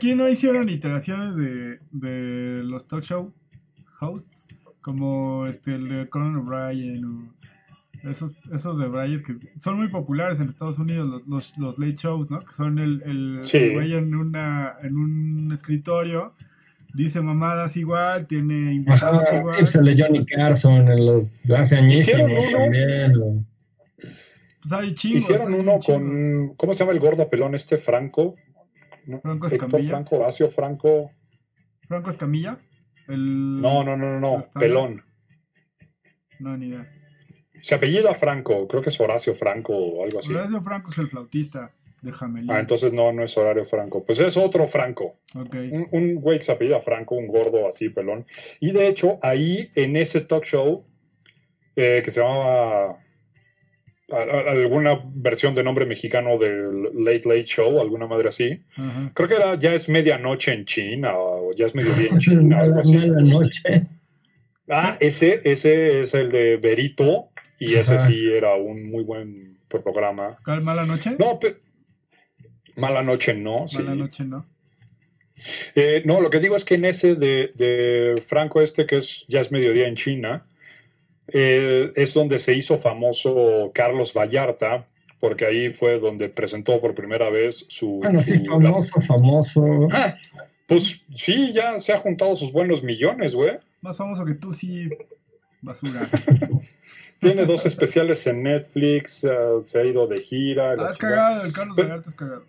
[0.00, 3.32] aquí no hicieron iteraciones de, de los talk show
[4.00, 4.46] hosts,
[4.80, 10.40] como este, el de Conan O'Brien o esos, esos de Bryan que son muy populares
[10.40, 12.40] en Estados Unidos, los, los, los late shows, ¿no?
[12.40, 13.58] Que son el, el, Sí.
[13.58, 16.32] el güey en, una, en un escritorio,
[16.94, 19.56] dice mamadas igual, tiene Ajá, invitados sí, igual.
[19.58, 22.58] pues el de Johnny Carson en los hace Hicieron añísimos uno.
[22.58, 23.16] también.
[23.22, 23.44] o-
[24.62, 25.22] Pues hay chingos.
[25.24, 26.54] Hicieron hay uno con.
[26.56, 27.76] ¿Cómo se llama el gordo pelón este?
[27.76, 28.34] Franco.
[29.10, 29.20] ¿No?
[29.20, 29.90] Franco Escamilla.
[29.90, 31.10] Franco, Horacio Franco.
[31.86, 32.58] Franco Escamilla.
[33.08, 33.60] El...
[33.60, 34.42] No, no, no, no, no.
[34.58, 35.02] Pelón.
[36.38, 36.90] No, ni idea.
[37.60, 40.32] Se apellida Franco, creo que es Horacio Franco o algo así.
[40.32, 42.50] Horacio Franco es el flautista de Jamelín.
[42.50, 44.04] Ah, entonces no, no es Horario Franco.
[44.04, 45.18] Pues es otro Franco.
[45.34, 45.54] Ok.
[45.70, 48.24] Un, un güey que se apellida Franco, un gordo así, pelón.
[48.60, 50.86] Y de hecho, ahí en ese talk show,
[51.76, 52.98] eh, que se llamaba
[54.12, 58.62] alguna versión de nombre mexicano del Late Late Show, alguna madre así.
[59.14, 62.80] Creo que era ya es medianoche en China o ya es mediodía en China, algo
[62.80, 62.96] así.
[64.68, 68.06] Ah, ese, ese es el de Berito y ese Ajá.
[68.08, 70.38] sí era un muy buen programa.
[70.44, 71.16] ¿Cuál mala noche?
[71.18, 71.56] No, pe-
[72.76, 73.78] Mala Noche no, sí.
[73.82, 74.46] Mala noche, ¿no?
[75.74, 79.24] Eh, no, lo que digo es que en ese de, de Franco este, que es
[79.28, 80.42] ya es mediodía en China,
[81.32, 84.86] eh, es donde se hizo famoso Carlos Vallarta,
[85.18, 87.98] porque ahí fue donde presentó por primera vez su...
[88.02, 89.88] Bueno, sí, su- famoso, famoso.
[89.92, 90.14] Ah,
[90.66, 93.58] pues sí, ya se ha juntado sus buenos millones, güey.
[93.82, 94.88] Más famoso que tú, sí.
[95.60, 96.08] Basura.
[97.20, 99.28] Tiene dos especiales en Netflix, eh,
[99.62, 100.72] se ha ido de gira.
[100.78, 102.44] Ah, es cagado, el Carlos Pero- Vallarta es cagado.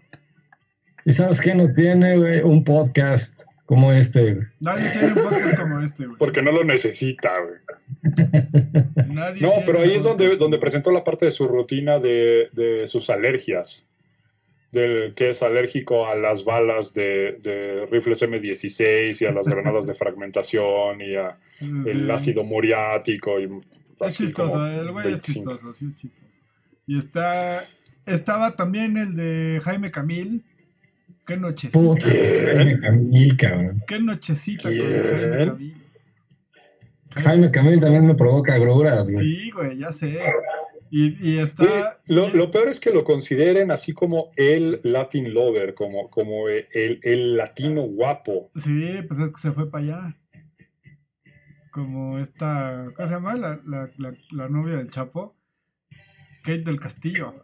[1.04, 2.42] ¿Y sabes qué no tiene, güey?
[2.42, 4.48] Un podcast como este, güey.
[4.60, 6.18] Nadie tiene un podcast como este, güey.
[6.18, 9.08] Porque no lo necesita, güey.
[9.08, 12.86] Nadie No, pero ahí es donde, donde presentó la parte de su rutina de, de
[12.86, 13.86] sus alergias.
[14.74, 19.88] Del que es alérgico a las balas de, de rifles M16 y a las granadas
[19.88, 23.40] de fragmentación y a el ácido muriático.
[23.40, 23.50] Y
[24.02, 25.24] Es chistoso, el güey es 25.
[25.24, 26.26] chistoso, sí es chistoso.
[26.88, 27.70] Y está.
[28.06, 30.44] Estaba también el de Jaime Camil.
[31.32, 31.80] Qué nochecita.
[31.80, 33.84] Puta, Jaime Camil, cabrón.
[33.88, 34.78] Qué nochecita con.
[34.78, 35.74] Jaime Camil.
[37.16, 39.26] Jaime Camil también me provoca agruras, güey.
[39.26, 40.18] Sí, güey, ya sé.
[40.94, 42.00] Y, está.
[42.08, 46.50] lo, y- lo peor es que lo consideren así como el Latin Lover, como, como
[46.50, 48.52] el, el latino guapo.
[48.58, 50.18] Sí, pues es que se fue para allá.
[51.72, 52.90] Como esta.
[52.94, 53.36] ¿Cómo se llama?
[53.36, 55.38] La, la, la, la novia del Chapo.
[56.44, 57.42] Kate del Castillo.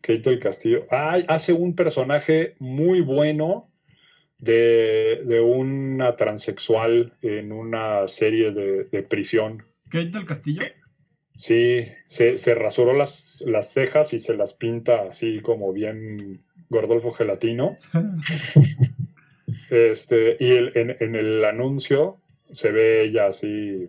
[0.00, 0.86] Kate del Castillo.
[0.90, 3.70] Ay, hace un personaje muy bueno
[4.38, 9.64] de, de una transexual en una serie de, de prisión.
[9.90, 10.62] Kate del Castillo.
[11.36, 17.12] Sí, se, se rasuró las, las cejas y se las pinta así como bien Gordolfo
[17.12, 17.74] Gelatino.
[19.70, 22.18] Este, y el- en, en el anuncio
[22.52, 23.88] se ve ella así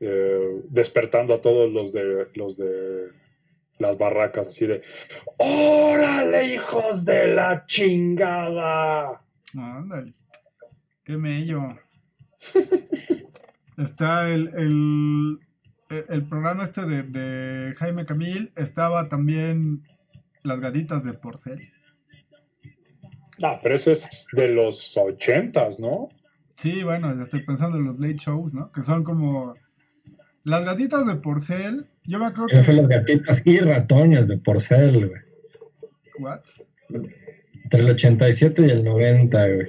[0.00, 3.08] eh, despertando a todos los de los de
[3.80, 4.82] las barracas, así de
[5.38, 9.22] ¡Órale, hijos de la chingada!
[9.54, 10.14] Ándale.
[11.04, 11.62] Qué mello.
[13.76, 15.38] Está el, el,
[16.08, 18.52] el- programa este de, de Jaime Camil.
[18.56, 19.82] Estaba también
[20.42, 21.72] Las Gatitas de Porcel.
[23.38, 26.08] No, pero ese es de los ochentas, ¿no?
[26.56, 28.70] Sí, bueno, ya estoy pensando en los late shows, ¿no?
[28.70, 29.54] Que son como.
[30.44, 31.86] Las Gatitas de Porcel.
[32.04, 32.80] Yo me acuerdo Yo fui que.
[32.80, 35.20] las gatitas y ratones de porcel, güey.
[36.18, 36.40] ¿What?
[37.64, 39.68] Entre el 87 y el 90, güey.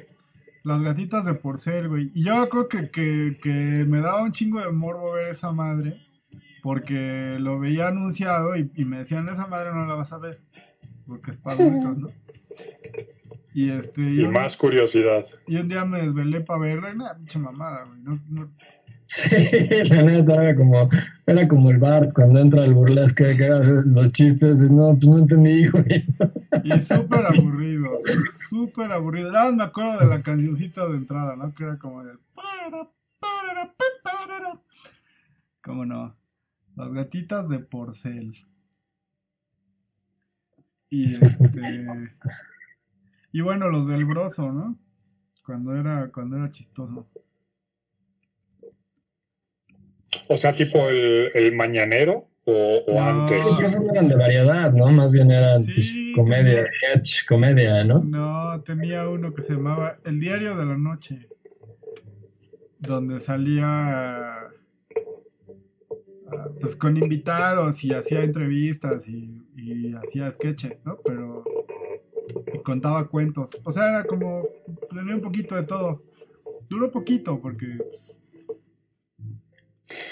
[0.63, 2.11] Las gatitas de porcel, güey.
[2.15, 6.01] Y yo creo que, que, que me daba un chingo de morbo ver esa madre.
[6.63, 10.39] Porque lo veía anunciado y, y me decían, esa madre no la vas a ver.
[11.07, 12.11] Porque es para adultos, ¿no?
[13.53, 14.01] Y este.
[14.01, 15.25] Y un, más curiosidad.
[15.45, 17.99] y un día me desvelé para verla y nada, pinche mamada, güey.
[18.01, 18.51] No, no-
[19.13, 19.35] Sí,
[19.89, 20.89] la neta era como,
[21.25, 25.67] era como el Bart cuando entra al burlesque que los chistes no, pues no entendí,
[25.67, 26.05] güey.
[26.63, 27.89] Y súper aburrido,
[28.47, 29.29] súper aburrido.
[29.29, 31.53] Nada más me acuerdo de la cancioncita de entrada, ¿no?
[31.53, 32.17] Que era como el...
[35.61, 36.15] ¿Cómo no?
[36.77, 38.33] Las gatitas de porcel.
[40.89, 41.85] Y este...
[43.33, 44.79] Y bueno, los del broso, ¿no?
[45.45, 47.09] Cuando era, cuando era chistoso.
[50.27, 53.03] O sea, tipo el, el mañanero o, o No.
[53.03, 53.41] antes.
[53.79, 54.91] No eran de variedad, ¿no?
[54.91, 57.99] Más bien eran Sí, pues, comedia, sketch, comedia, ¿no?
[58.03, 61.27] No, tenía uno que se llamaba El Diario de la Noche,
[62.79, 64.47] donde salía
[66.59, 70.97] pues con invitados y hacía entrevistas y, y hacía sketches, ¿no?
[71.03, 71.43] Pero
[72.63, 73.49] contaba cuentos.
[73.63, 74.47] O sea, era como,
[74.89, 76.03] tenía un poquito de todo.
[76.69, 77.77] Duró poquito porque...
[77.77, 78.17] Pues,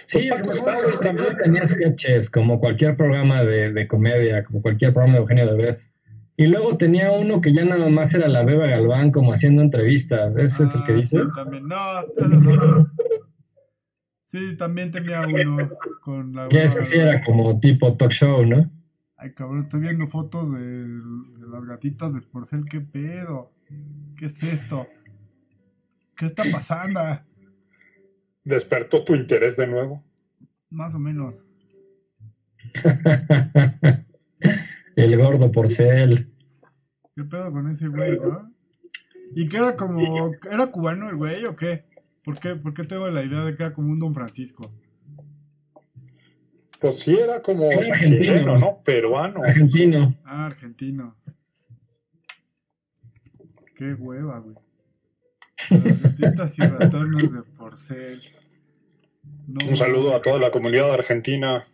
[0.05, 0.61] sí, pues,
[1.01, 5.95] también tenía sketches, como cualquier programa de, de, comedia, como cualquier programa de Eugenio Derbez.
[6.37, 10.37] Y luego tenía uno que ya nada más era la Beba Galván, como haciendo entrevistas.
[10.37, 11.17] ¿Ese es el que ah, dice?
[11.17, 11.67] Sí, también.
[11.67, 12.87] No.
[14.29, 15.69] Sí, también tenía uno
[16.01, 16.47] con la.
[16.49, 18.69] Ya ese sí era como tipo talk show, ¿no?
[19.17, 21.01] Ay, cabrón, estoy viendo fotos de,
[21.51, 22.63] las gatitas de porcel.
[22.69, 23.51] ¿Qué pedo?
[24.15, 24.87] ¿Qué es esto?
[26.15, 27.01] ¿Qué está pasando?
[28.49, 30.03] ¿Despertó tu interés de nuevo?
[30.71, 31.45] Más o menos.
[34.95, 36.33] El gordo porcel.
[37.15, 38.51] ¿Qué pedo con ese güey, no?
[39.35, 40.31] ¿Y que era como.
[40.49, 41.85] ¿Era cubano el güey o qué?
[42.23, 44.73] ¿Por qué, ¿Por qué tengo la idea de que era como un Don Francisco?
[46.81, 47.69] Pues sí, era como
[47.99, 48.81] chileno, ¿no?
[48.83, 49.43] Peruano.
[49.43, 50.15] Argentino.
[50.25, 51.15] Ah, argentino.
[53.75, 54.55] Qué hueva, güey.
[55.69, 58.21] Y ratones de porcel.
[59.47, 61.65] un saludo a toda la comunidad argentina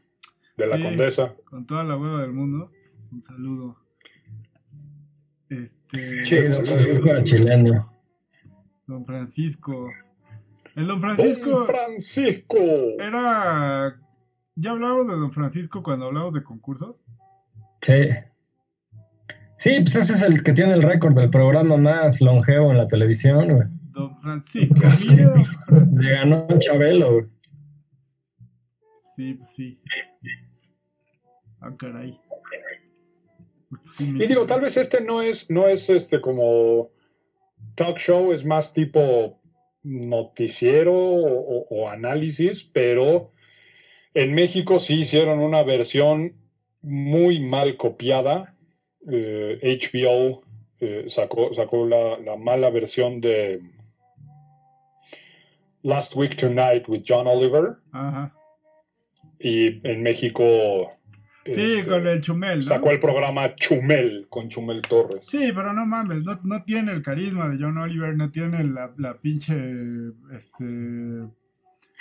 [0.58, 1.34] de la Condesa.
[1.46, 2.72] Con toda la hueva del mundo.
[3.12, 3.78] Un saludo.
[5.50, 6.26] Este.
[6.26, 7.94] Sí, don Francisco era chileno.
[8.88, 9.90] Don Francisco.
[10.76, 11.50] El Don Francisco.
[11.50, 12.58] Don Francisco.
[13.00, 14.00] Era
[14.58, 17.02] ¿Ya hablamos de Don Francisco cuando hablamos de concursos?
[17.82, 18.08] Sí.
[19.58, 22.88] Sí, pues ese es el que tiene el récord del programa más longevo en la
[22.88, 23.68] televisión, güey.
[23.96, 24.76] Don Francisco,
[25.10, 25.26] mire,
[25.98, 27.30] Le ganó Chabelo.
[29.16, 29.80] Sí, pues sí.
[31.62, 32.20] Ah, caray.
[33.98, 36.92] y digo, tal vez este no es, no es este como
[37.76, 39.40] talk show, es más tipo
[39.82, 43.32] noticiero o análisis, pero
[44.16, 46.36] en México sí hicieron una versión
[46.82, 48.56] muy mal copiada.
[49.02, 50.42] HBO eh,
[50.80, 53.62] eh, sacó, sacó la, mala versión de
[55.86, 57.78] Last Week Tonight with John Oliver.
[59.40, 60.90] Y en México.
[61.46, 62.64] Sí, este, con el Chumel.
[62.64, 65.28] Sacó el programa Chumel con Chumel Torres.
[65.28, 69.20] Sí, pero no mames, no, tiene el carisma de John Oliver, no tiene la, la
[69.20, 69.56] pinche.
[70.36, 70.66] Este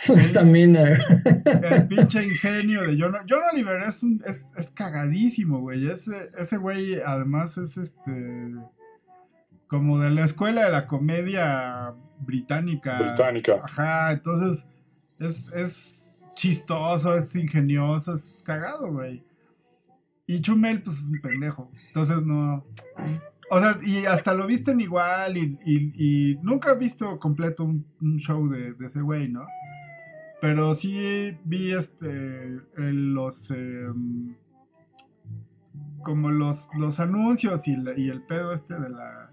[0.14, 0.98] Esta mina.
[1.44, 5.90] El pinche ingenio de John, John Oliver es, un, es, es cagadísimo, güey.
[5.90, 8.10] Ese, ese güey además es este
[9.66, 12.98] como de la escuela de la comedia británica.
[12.98, 13.60] Británica.
[13.62, 14.66] Ajá, entonces
[15.18, 19.22] es, es chistoso, es ingenioso, es cagado, güey.
[20.26, 21.70] Y Chumel, pues es un pendejo.
[21.88, 22.64] Entonces no.
[23.50, 28.48] O sea, y hasta lo visten igual y, y, nunca he visto completo un, show
[28.48, 29.46] de, de ese güey, ¿no?
[30.40, 34.34] Pero sí vi este los em,
[36.04, 39.30] como los, los anuncios y, el pedo este de la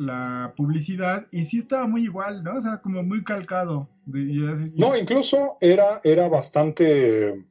[0.00, 2.56] la publicidad y sí estaba muy igual, ¿no?
[2.56, 3.90] O sea, como muy calcado.
[4.06, 7.44] no, incluso era, era bastante,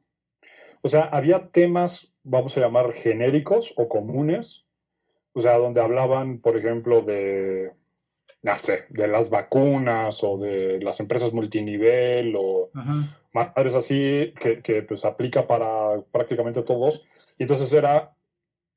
[0.82, 4.64] o sea, había temas, vamos a llamar genéricos o comunes,
[5.32, 7.72] o sea, donde hablaban, por ejemplo, de
[8.42, 12.70] no sé, de las vacunas o de las empresas multinivel o
[13.32, 17.06] madres así que, que, pues aplica para prácticamente todos.
[17.38, 18.16] Y entonces era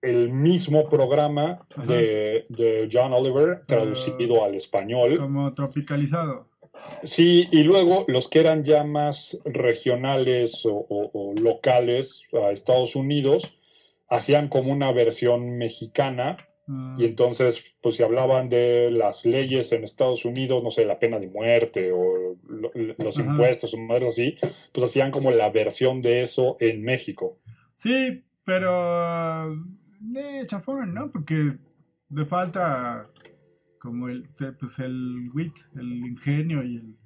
[0.04, 5.18] el mismo programa de, de, John Oliver traducido al español.
[5.18, 6.50] Como tropicalizado.
[7.04, 13.58] Sí, y luego los que eran ya más regionales o, o locales a Estados Unidos
[14.10, 17.00] hacían como una versión mexicana Mm.
[17.00, 21.20] Y entonces, pues si hablaban de las leyes en Estados Unidos, no sé, la pena
[21.20, 22.38] de muerte o
[22.98, 24.36] los impuestos o madres así,
[24.72, 27.40] pues hacían como la versión de eso en México.
[27.76, 29.54] Sí, pero
[30.16, 31.12] eh, chafón, ¿no?
[31.12, 31.58] Porque
[32.10, 33.08] le falta
[33.80, 34.30] como el,
[34.60, 36.98] pues el wit, el ingenio y el,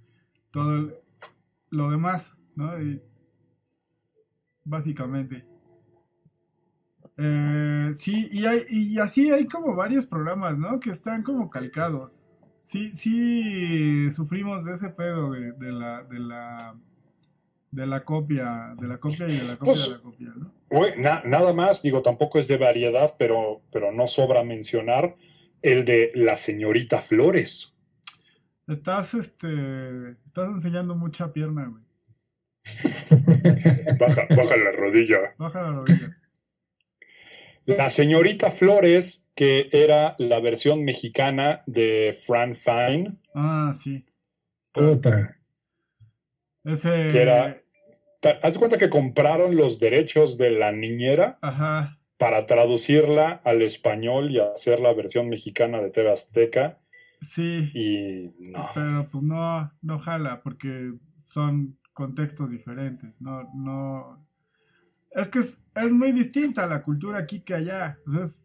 [0.51, 0.91] todo
[1.69, 2.71] lo demás, ¿no?
[4.63, 5.45] básicamente.
[7.17, 10.79] Eh, sí, y, hay, y así hay como varios programas, ¿no?
[10.79, 12.21] Que están como calcados.
[12.63, 16.75] Sí, sí, sufrimos de ese pedo de, la, de la
[17.77, 21.21] de la copia, de la copia y de la copia de la copia, ¿no?
[21.25, 25.15] nada más, digo, tampoco es de variedad, pero, pero no sobra mencionar
[25.61, 27.71] el de la señorita Flores.
[28.65, 31.83] Estás, este, estás enseñando mucha pierna, güey.
[33.99, 35.35] baja, baja la rodilla.
[35.37, 36.17] Baja la rodilla.
[37.65, 43.17] La señorita Flores, que era la versión mexicana de Fran Fine.
[43.35, 44.03] Ah, sí.
[44.71, 45.37] Puta.
[46.63, 46.89] Ese.
[46.89, 47.21] Que
[48.41, 51.37] ¿Haz cuenta que compraron los derechos de la niñera?
[51.41, 51.97] Ajá.
[52.17, 56.79] para traducirla al español y hacer la versión mexicana de TV Azteca.
[57.21, 57.69] Sí.
[57.73, 58.69] Y no.
[58.73, 60.93] Pero pues no, no jala, porque
[61.29, 63.13] son contextos diferentes.
[63.19, 64.25] No, no.
[65.11, 67.97] Es que es, es muy distinta la cultura aquí que allá.
[68.07, 68.43] Entonces,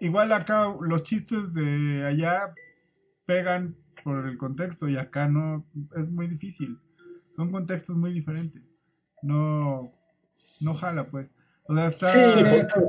[0.00, 2.52] igual acá los chistes de allá
[3.26, 5.66] pegan por el contexto y acá no.
[5.96, 6.78] Es muy difícil.
[7.36, 8.62] Son contextos muy diferentes.
[9.24, 9.92] No.
[10.60, 11.34] No jala, pues.
[11.66, 12.06] O sea, está...
[12.06, 12.18] Sí,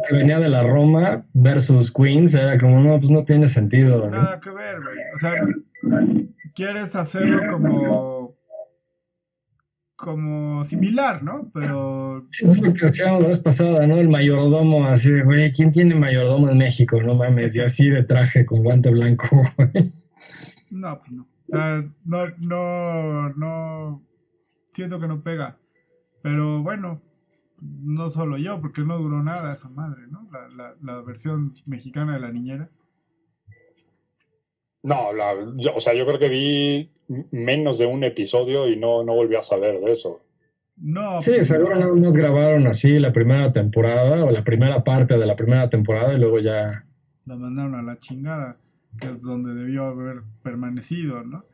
[0.07, 4.09] que venía de la Roma versus Queens era como, no, pues no tiene sentido.
[4.09, 4.97] Nada que ver, güey.
[5.15, 5.33] O sea,
[6.53, 8.35] quieres hacerlo como
[9.95, 11.49] como similar, ¿no?
[11.53, 12.25] Pero...
[12.29, 13.97] Sí, es lo que hacíamos la vez pasada, ¿no?
[13.97, 17.01] El mayordomo, así de, güey, ¿quién tiene mayordomo en México?
[17.01, 19.27] No mames, y así de traje con guante blanco,
[19.57, 19.91] güey.
[20.69, 21.23] No, pues no.
[21.23, 24.03] O sea, no, no, no,
[24.71, 25.57] siento que no pega.
[26.25, 27.03] Pero bueno,
[27.61, 30.27] no solo yo, porque no duró nada esa madre, ¿no?
[30.31, 32.67] La, la, la versión mexicana de la niñera.
[34.81, 36.91] No, la, yo, o sea, yo creo que vi
[37.31, 40.23] menos de un episodio y no, no volví a saber de eso.
[40.77, 41.21] No.
[41.21, 45.27] Sí, pues, seguro nada más grabaron así la primera temporada o la primera parte de
[45.27, 46.87] la primera temporada y luego ya.
[47.25, 48.57] La mandaron a la chingada,
[48.99, 51.45] que es donde debió haber permanecido, ¿no?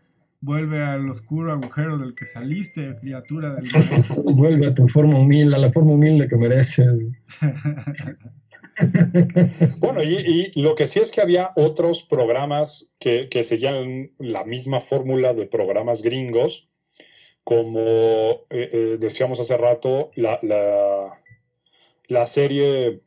[0.42, 3.66] Vuelve al oscuro agujero del que saliste, criatura del
[4.36, 7.06] Vuelve a tu forma humilde, a la forma humilde que mereces.
[9.80, 14.44] bueno, y, y, lo que sí es que había otros programas que, que seguían la
[14.44, 16.70] misma fórmula de programas gringos,
[17.44, 21.20] como eh, eh, decíamos hace rato, la, la,
[22.08, 23.02] la, serie,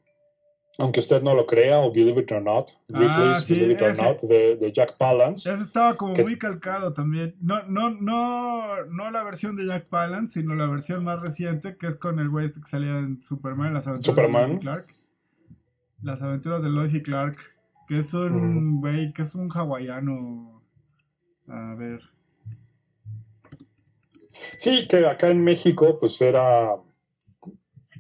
[0.78, 4.04] aunque usted no lo crea, o Believe It or Not, ah, sí, Believe It or
[4.04, 5.48] Not, de, de, Jack Palance.
[5.50, 7.36] Ese estaba como que, muy calcado también.
[7.40, 11.86] No, no, no, no la versión de Jack Palance, sino la versión más reciente, que
[11.86, 14.50] es con el güey este que salía en Superman, las aventuras Superman.
[14.50, 14.86] de Clark.
[16.02, 17.38] Las aventuras de Lois y Clark,
[17.88, 20.60] que es un güey, que es un hawaiano.
[21.48, 22.00] A ver.
[24.56, 26.74] Sí, que acá en México, pues era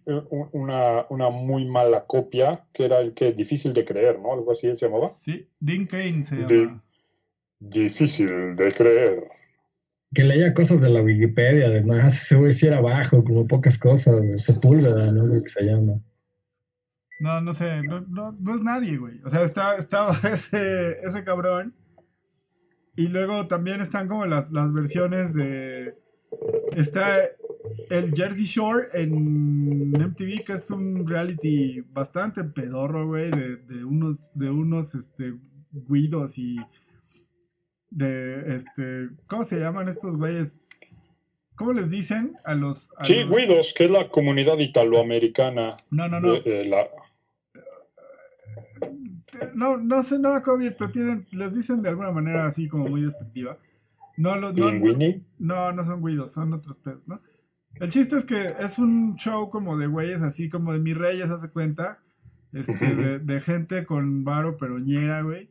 [0.06, 4.32] una, una muy mala copia, que era el que difícil de creer, ¿no?
[4.32, 5.08] Algo así se llamaba.
[5.08, 6.48] Sí, Dean Kane se llama.
[6.48, 6.80] De,
[7.60, 9.28] difícil de creer.
[10.14, 14.42] Que leía cosas de la Wikipedia, además, ese güey sí era bajo, como pocas cosas,
[14.42, 15.26] Sepúlveda, ¿no?
[15.26, 16.00] Lo que se llama.
[17.20, 19.20] No, no sé, no, no, no es nadie, güey.
[19.24, 21.74] O sea, está, estaba ese, ese cabrón.
[22.96, 25.94] Y luego también están como las, las versiones de.
[26.76, 27.30] Está
[27.90, 34.30] el Jersey Shore en MTV, que es un reality bastante pedorro, güey, de, de, unos,
[34.34, 35.34] de unos este,
[35.72, 36.56] guidos y.
[37.90, 39.08] De este.
[39.26, 40.60] ¿Cómo se llaman estos güeyes?
[41.54, 42.90] ¿Cómo les dicen a los.
[42.98, 43.36] A sí, los...
[43.36, 45.76] Guidos, que es la comunidad italoamericana.
[45.90, 46.34] No, no, no.
[46.34, 46.88] Eh, la...
[49.54, 52.68] No, no sé, no me acuerdo bien, pero tienen, les dicen de alguna manera así
[52.68, 53.58] como muy despectiva.
[54.16, 54.70] No, lo, no,
[55.38, 57.20] no, no son güidos, son otros pedos, ¿no?
[57.80, 61.30] El chiste es que es un show como de güeyes, así como de mis reyes,
[61.30, 61.98] hace cuenta.
[62.52, 65.50] Este, de, de, gente con varo peroñera, güey.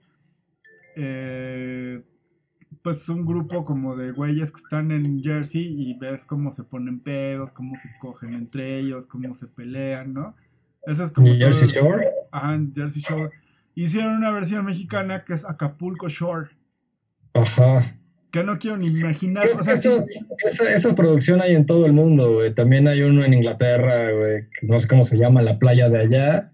[0.95, 2.01] Eh,
[2.81, 6.99] pues un grupo como de güeyes que están en Jersey y ves cómo se ponen
[6.99, 10.35] pedos, cómo se cogen entre ellos, cómo se pelean, ¿no?
[10.85, 11.27] Eso es como.
[11.27, 12.07] ¿Jersey Shore?
[12.31, 13.31] Ajá, en Jersey Shore.
[13.75, 16.49] Hicieron una versión mexicana que es Acapulco Shore.
[17.33, 17.97] Ajá.
[18.33, 19.45] Que no quiero ni imaginar.
[19.45, 22.51] Es o sea, eso, sí, esa, esa, producción hay en todo el mundo, güey.
[22.51, 24.45] También hay uno en Inglaterra, güey.
[24.63, 26.51] No sé cómo se llama, la playa de allá.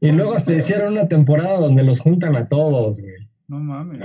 [0.00, 3.28] Y luego hasta hicieron una temporada donde los juntan a todos, güey.
[3.48, 4.04] No mames.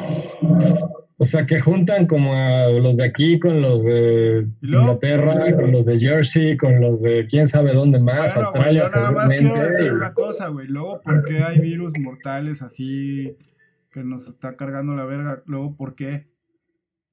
[1.18, 5.86] O sea, que juntan como a los de aquí con los de Inglaterra, con los
[5.86, 8.82] de Jersey, con los de quién sabe dónde más, Australia.
[8.82, 10.66] Güey, yo nada más quiero decir una cosa, güey.
[10.66, 13.38] Luego, ¿por qué hay virus mortales así
[13.92, 15.44] que nos está cargando la verga?
[15.46, 16.33] Luego, ¿por qué?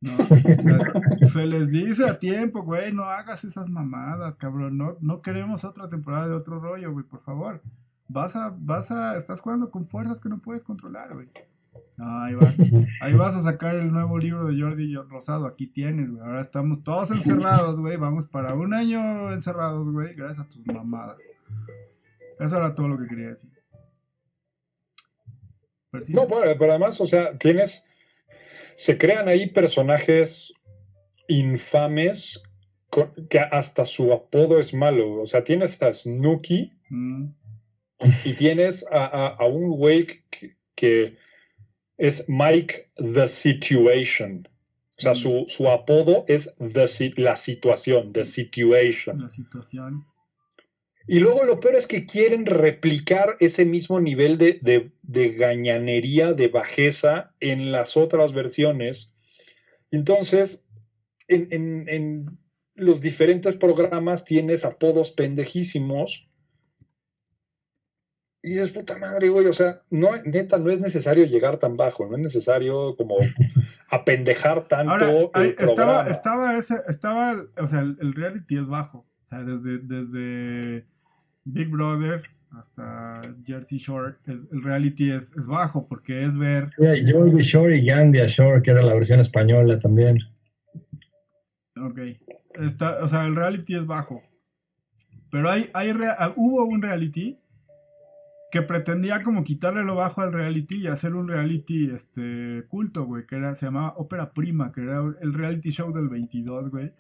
[0.01, 0.17] No,
[1.29, 4.79] se les dice a tiempo, güey, no hagas esas mamadas, cabrón.
[4.79, 7.63] No, no queremos otra temporada de otro rollo, güey, por favor.
[8.09, 11.29] Vas a, vas a, estás jugando con fuerzas que no puedes controlar, güey.
[11.97, 12.57] No, ahí vas,
[13.03, 15.47] ahí vas a sacar el nuevo libro de Jordi Rosado.
[15.47, 16.23] Aquí tienes, güey.
[16.23, 17.97] Ahora estamos todos encerrados, güey.
[17.97, 20.15] Vamos para un año encerrados, güey.
[20.15, 21.19] Gracias a tus mamadas.
[22.39, 23.51] Eso era todo lo que quería decir.
[25.91, 27.85] Pero sí, no, bueno, pero además, o sea, tienes.
[28.81, 30.55] Se crean ahí personajes
[31.29, 32.43] infames
[32.89, 35.21] con, que hasta su apodo es malo.
[35.21, 37.25] O sea, tienes a Snooki mm.
[38.25, 41.19] y tienes a, a, a un güey que, que
[41.99, 44.49] es Mike the Situation.
[44.97, 49.21] O sea, su, su apodo es the, la situación, the situation.
[49.21, 50.07] La situación.
[51.07, 56.49] Y luego lo peor es que quieren replicar ese mismo nivel de, de, gañanería, de
[56.49, 59.13] bajeza en las otras versiones.
[59.91, 60.63] Entonces,
[61.27, 62.39] en, en,
[62.75, 66.29] los diferentes programas tienes apodos pendejísimos.
[68.43, 69.47] Y es puta madre, güey.
[69.47, 73.17] O sea, no, neta, no es necesario llegar tan bajo, no es necesario como
[73.91, 75.31] apendejar tanto.
[75.59, 79.10] estaba, estaba ese, estaba, o sea, el, reality es bajo.
[79.31, 80.87] O sea, desde, desde
[81.45, 86.69] Big Brother hasta Jersey Shore, el reality es, es, bajo porque es ver.
[86.73, 86.83] Sí,
[87.45, 90.19] Shore y Gandia Shore, que era la versión española también.
[91.81, 92.01] Ok.
[92.61, 94.21] Está, o sea, el reality es bajo.
[95.31, 95.93] Pero hay, hay
[96.35, 97.39] hubo un reality
[98.51, 103.27] que pretendía como quitarle lo bajo al reality y hacer un reality este culto, güey,
[103.27, 106.93] que era, se llamaba Ópera Prima, que era el reality show del 22, güey,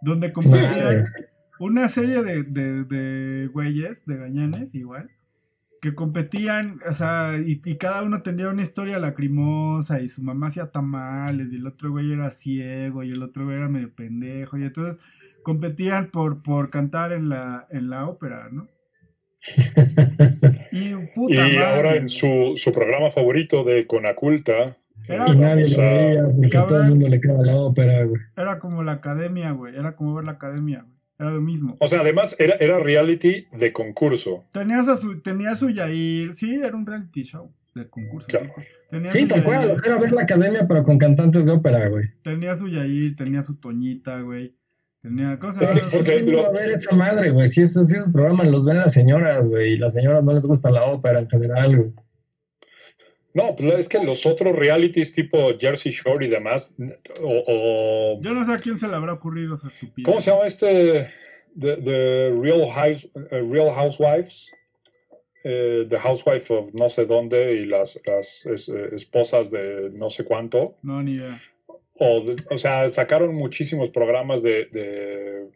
[0.00, 1.02] donde competían
[1.66, 5.10] una serie de, de, de güeyes, de gañanes igual,
[5.80, 10.70] que competían, o sea, y, cada uno tenía una historia lacrimosa y su mamá hacía
[10.70, 14.64] tamales y el otro güey era ciego y el otro güey era medio pendejo y
[14.64, 15.04] entonces
[15.42, 18.66] competían por, por cantar en la, en la ópera, ¿no?
[20.72, 20.92] y,
[21.58, 24.76] ahora en su, su, programa favorito de Conaculta.
[25.08, 28.20] Era, y nadie lo veía porque todo el mundo le quedaba la ópera, güey.
[28.36, 29.74] Era como la academia, güey.
[29.74, 30.91] Era como ver la academia, güey.
[31.22, 31.76] Era lo mismo.
[31.78, 34.44] O sea, además era, era reality de concurso.
[34.50, 38.28] Tenías a su, tenía su Yair, sí, era un reality show de concurso.
[39.06, 42.06] Sí, tal cual, era ver la academia, pero con cantantes de ópera, güey.
[42.22, 44.56] Tenía su Yair, tenía su Toñita, güey.
[45.00, 45.70] Tenía cosas.
[45.70, 46.44] Es que porque lo...
[46.44, 47.46] a ver esa madre, güey.
[47.46, 50.42] Si esos, si esos programas los ven las señoras, güey, y las señoras no les
[50.42, 51.92] gusta la ópera en general, güey.
[53.34, 56.74] No, pues es que los otros realities tipo Jersey Shore y demás,
[57.22, 60.04] o, Yo no sé a quién se le habrá ocurrido esa estupidez.
[60.04, 61.10] ¿Cómo se llama este?
[61.58, 64.50] The, Real, House, uh, Real Housewives.
[65.44, 70.24] Eh, the Housewife of no sé dónde y las, las eh, esposas de no sé
[70.24, 70.76] cuánto.
[70.82, 71.42] No, ni idea.
[71.94, 75.48] O, o sea, sacaron muchísimos programas de, de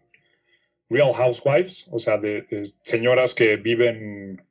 [0.89, 4.43] Real Housewives, o sea, de señoras que viven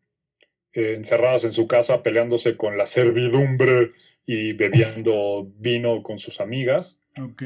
[0.76, 3.94] encerradas en su casa peleándose con la servidumbre
[4.26, 7.00] y bebiendo vino con sus amigas.
[7.22, 7.42] Ok.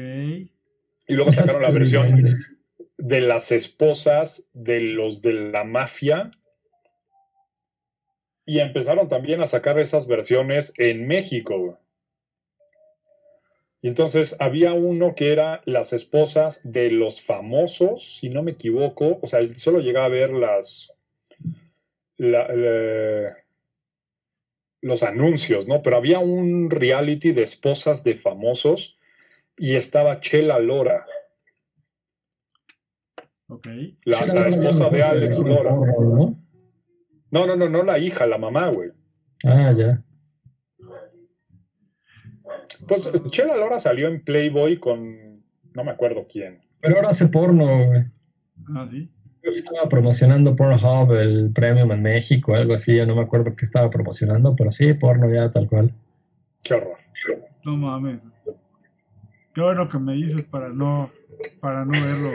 [1.06, 2.22] Y luego sacaron la versión
[2.98, 6.32] de las esposas de los de la mafia.
[8.44, 11.78] Y empezaron también a sacar esas versiones en México.
[13.82, 19.20] Y entonces había uno que era las esposas de los famosos, si no me equivoco.
[19.22, 20.92] O sea, solo llegaba a ver las,
[24.82, 25.82] los anuncios, ¿no?
[25.82, 28.98] Pero había un reality de esposas de famosos
[29.56, 31.06] y estaba Chela Lora.
[33.48, 33.66] Ok.
[34.04, 35.72] La, esposa de Alex Lora.
[35.72, 36.36] ¿no?
[37.30, 38.90] no, no, no, no la hija, la mamá, güey.
[39.44, 40.02] Ah, ya.
[42.86, 46.60] Pues Chela Lora salió en Playboy con no me acuerdo quién.
[46.80, 48.04] Pero ahora hace porno, güey.
[48.74, 49.10] Ah, sí
[49.54, 53.90] estaba promocionando Pornhub, el premium en México, algo así, yo no me acuerdo qué estaba
[53.90, 55.92] promocionando, pero sí, porno ya tal cual.
[56.62, 56.98] Qué horror.
[57.64, 58.20] No mames.
[59.54, 61.10] Qué bueno que me dices para no,
[61.60, 62.30] para no verlo.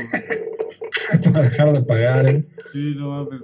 [1.32, 2.48] para dejar de pagar, ¿eh?
[2.72, 3.44] Sí, no mames.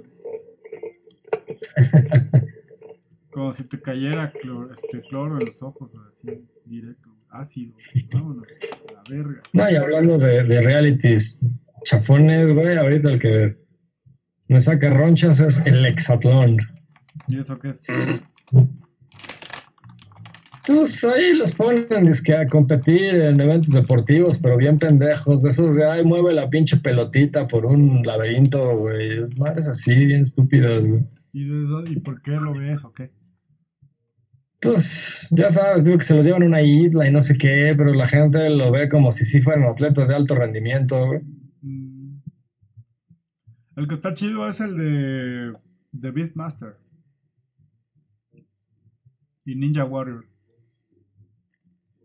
[3.32, 7.74] Como si te cayera cloro, este, cloro en los ojos, así, directo, ácido.
[8.12, 8.46] Vámonos,
[8.92, 9.42] la verga.
[9.52, 11.40] No, y hablando de, de realities
[11.84, 13.61] chafones, güey, ahorita el que
[14.52, 16.58] me saca ronchas es el hexatlón.
[17.26, 17.82] ¿Y eso qué es?
[20.66, 21.88] Pues ahí los ponen
[22.24, 26.48] que a competir en eventos deportivos, pero bien pendejos, de esos de ay, mueve la
[26.48, 29.26] pinche pelotita por un laberinto, güey.
[29.36, 31.02] Madres así, bien estúpidas, güey.
[31.32, 31.48] ¿Y,
[31.90, 33.10] ¿Y por qué lo ves o qué?
[34.60, 37.74] Pues ya sabes, digo que se los llevan a una isla y no sé qué,
[37.76, 41.20] pero la gente lo ve como si sí fueran atletas de alto rendimiento, güey.
[43.76, 45.58] El que está chido es el de,
[45.92, 46.76] de Beastmaster.
[49.44, 50.26] Y Ninja Warrior.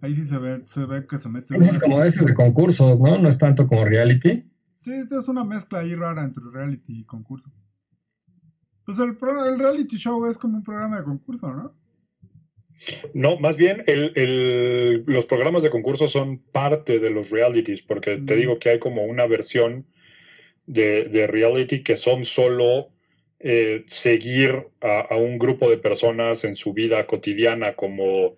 [0.02, 1.56] Ahí sí se ve, se ve que se mete.
[1.58, 3.18] Es como ese de concursos, ¿no?
[3.18, 4.50] No es tanto como reality.
[4.76, 7.52] Sí, es una mezcla ahí rara entre reality y concurso.
[8.86, 11.76] Pues el, el reality show es como un programa de concurso, ¿no?
[13.14, 18.36] No, más bien el, los programas de concurso son parte de los realities, porque te
[18.36, 19.88] digo que hay como una versión
[20.68, 22.90] de, reality que son solo
[23.40, 28.36] eh, seguir a, un grupo de personas en su vida cotidiana, como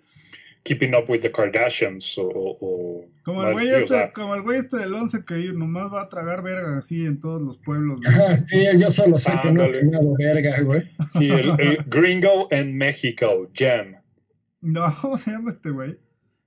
[0.64, 3.06] Keeping Up with the Kardashians o...
[3.24, 6.44] como, el güey este, como el güey este del 11 que nomás va a tragar
[6.44, 8.00] verga así en todos los pueblos.
[8.06, 10.84] Ah, sí, yo solo sé que no he tenido verga, güey.
[11.08, 13.96] Sí, el, Gringo en México, Jam.
[14.62, 15.98] No, ¿cómo se llama este güey?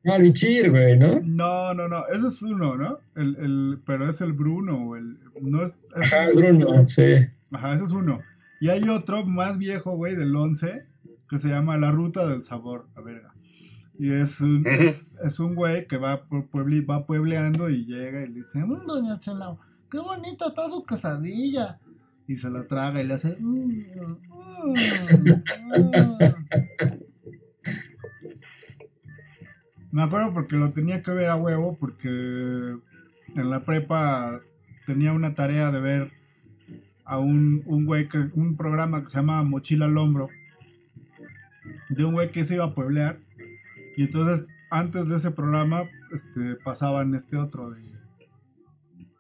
[0.05, 1.21] Ah, Bichir, güey, ¿no?
[1.21, 2.99] No, no, no, ese es uno, ¿no?
[3.15, 5.79] El, el, pero es el Bruno, el, no es...
[5.95, 7.19] Ajá, Bruno, sí.
[7.53, 8.21] Ajá, ese es uno.
[8.61, 10.87] Y hay otro más viejo, güey, del 11,
[11.29, 13.33] que se llama La Ruta del Sabor, a verga.
[13.97, 18.59] Y es un, es, un güey que va, va puebleando y llega y le dice,
[18.59, 19.57] mmm, doña Chela,
[19.89, 21.79] qué bonita está su quesadilla.
[22.27, 23.37] Y se la traga y le hace...
[23.39, 25.45] Mm, mm, mm".
[29.93, 34.41] Me acuerdo porque lo tenía que ver a huevo porque en la prepa
[34.87, 36.11] tenía una tarea de ver
[37.05, 40.29] a un, un güey, que, un programa que se llama Mochila al Hombro,
[41.91, 43.19] de un güey que se iba a pueblear
[43.97, 47.75] y entonces, antes de ese programa, este, pasaban este otro.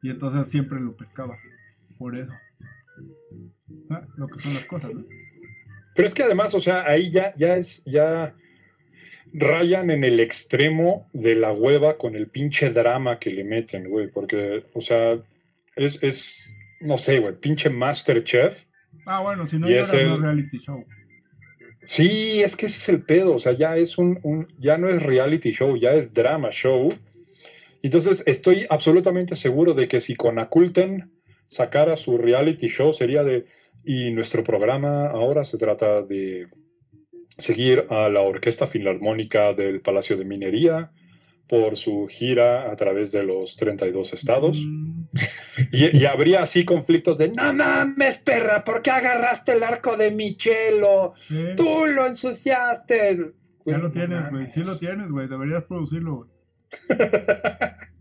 [0.02, 1.36] y entonces siempre lo pescaba.
[1.98, 2.32] Por eso.
[3.90, 5.04] Ah, lo que son las cosas, ¿no?
[5.94, 8.34] Pero es que además, o sea, ahí ya, ya es, ya
[9.32, 14.08] rayan en el extremo de la hueva con el pinche drama que le meten, güey.
[14.08, 15.18] Porque, o sea,
[15.76, 16.48] es, es
[16.80, 18.64] no sé, güey, pinche Masterchef.
[19.06, 20.84] Ah, bueno, si no, era un reality show.
[21.84, 25.02] Sí, es que ese es el pedo, o sea, ya es un, ya no es
[25.02, 26.92] reality show, ya es drama show.
[27.82, 31.10] Entonces estoy absolutamente seguro de que si con Aculten
[31.48, 33.46] sacara su reality show sería de,
[33.84, 36.46] y nuestro programa ahora se trata de
[37.42, 40.90] seguir a la Orquesta Filarmónica del Palacio de Minería,
[41.48, 44.64] por su gira a través de los 32 estados.
[44.64, 45.04] Mm.
[45.72, 51.12] Y, habría así conflictos de, no mames, perra, ¿por qué agarraste el arco de Michelo?
[51.56, 53.32] Tú lo ensuciaste.
[53.66, 54.50] Ya lo tienes, güey.
[54.50, 55.28] Sí lo tienes, güey.
[55.28, 56.26] Deberías producirlo,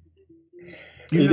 [1.11, 1.27] Y,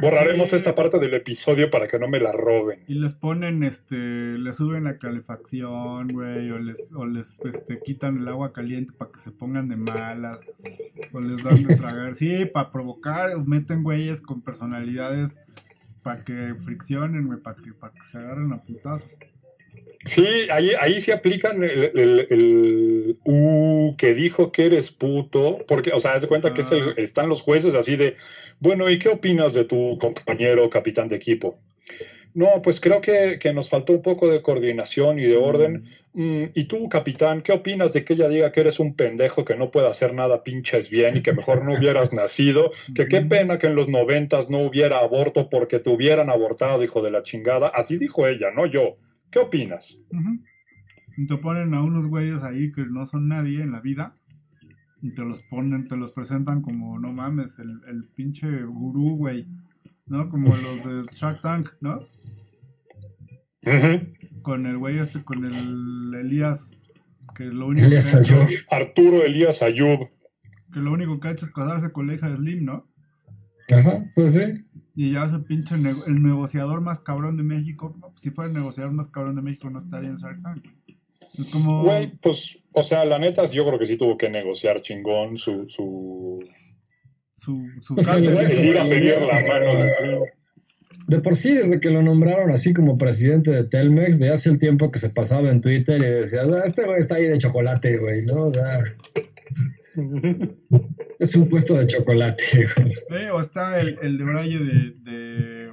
[0.00, 2.80] borraremos esta parte del episodio para que no me la roben.
[2.88, 8.18] Y les ponen, este, les suben la calefacción, güey, o les, o les este, quitan
[8.18, 10.40] el agua caliente para que se pongan de malas,
[11.12, 12.14] o les dan de tragar.
[12.16, 15.38] Sí, para provocar, meten güeyes con personalidades
[16.02, 19.08] para que friccionen, güey, para que, para que se agarren a putazos.
[20.04, 21.90] Sí, ahí, ahí se aplican el,
[22.30, 26.94] el, uh, que dijo que eres puto, porque, o sea, haz de cuenta que ah.
[26.96, 28.14] están los jueces así de,
[28.60, 31.58] bueno, ¿y qué opinas de tu compañero capitán de equipo?
[32.34, 35.84] No, pues creo que, nos faltó un poco de coordinación y de orden.
[36.12, 39.56] Mm, y tú, capitán, ¿qué opinas de que ella diga que eres un pendejo que
[39.56, 42.70] no puede hacer nada pinches bien y que mejor no hubieras nacido?
[42.94, 47.02] Que qué pena que en los noventas no hubiera aborto porque te hubieran abortado, hijo
[47.02, 47.68] de la chingada.
[47.68, 48.96] Así dijo ella, no yo.
[49.30, 49.98] ¿Qué opinas?
[51.16, 54.14] Y te ponen a unos güeyes ahí que no son nadie en la vida
[55.02, 59.46] y te los ponen, te los presentan como, no mames, el, el pinche gurú, güey,
[60.06, 60.28] ¿no?
[60.28, 62.00] Como los de Shark Tank, ¿no?
[64.42, 66.70] Con el güey este, con el Elías,
[67.34, 68.48] que lo único Elías que Ayub.
[68.70, 70.08] Arturo Elías Ayub.
[70.72, 72.86] Que lo único que ha hecho es casarse con la hija de Slim, ¿no?
[73.70, 74.64] Ajá, pues sí.
[75.00, 77.94] Y ya ese pinche el negociador más cabrón de México.
[78.16, 80.64] si fuera el negociador más cabrón de México, no estaría en Shark Tank.
[81.38, 81.84] Es como.
[81.84, 85.68] Güey, pues, o sea, la neta, yo creo que sí tuvo que negociar chingón su.
[85.68, 86.40] su...
[87.30, 89.84] Su, su pues pedir la mano
[91.06, 94.90] de por sí, desde que lo nombraron así como presidente de Telmex, veías el tiempo
[94.90, 98.26] que se pasaba en Twitter y decías, ah, este güey está ahí de chocolate, güey,
[98.26, 98.48] ¿no?
[98.48, 98.82] O sea,
[101.18, 102.44] es un puesto de chocolate.
[103.10, 105.72] Eh, o está el, el de Braille de,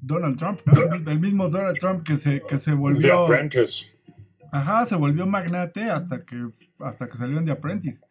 [0.00, 1.10] Donald Trump, ¿no?
[1.10, 3.26] El mismo Donald Trump que se, que se volvió.
[3.26, 3.86] The Apprentice.
[4.52, 6.36] Ajá, se volvió magnate hasta que,
[6.78, 8.04] hasta que salió en The Apprentice.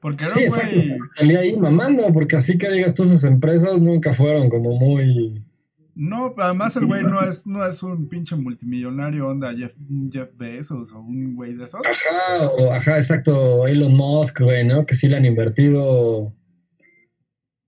[0.00, 0.96] Porque era sí, güey.
[1.16, 5.42] Salía ahí mamando, porque así que digas tú, sus empresas nunca fueron como muy
[5.98, 9.74] no, además el güey no es, no es un pinche multimillonario onda Jeff,
[10.12, 11.80] Jeff Bezos o un güey de esos.
[11.84, 14.86] Ajá, o, ajá, exacto, Elon Musk, güey, ¿no?
[14.86, 16.32] Que sí le han invertido.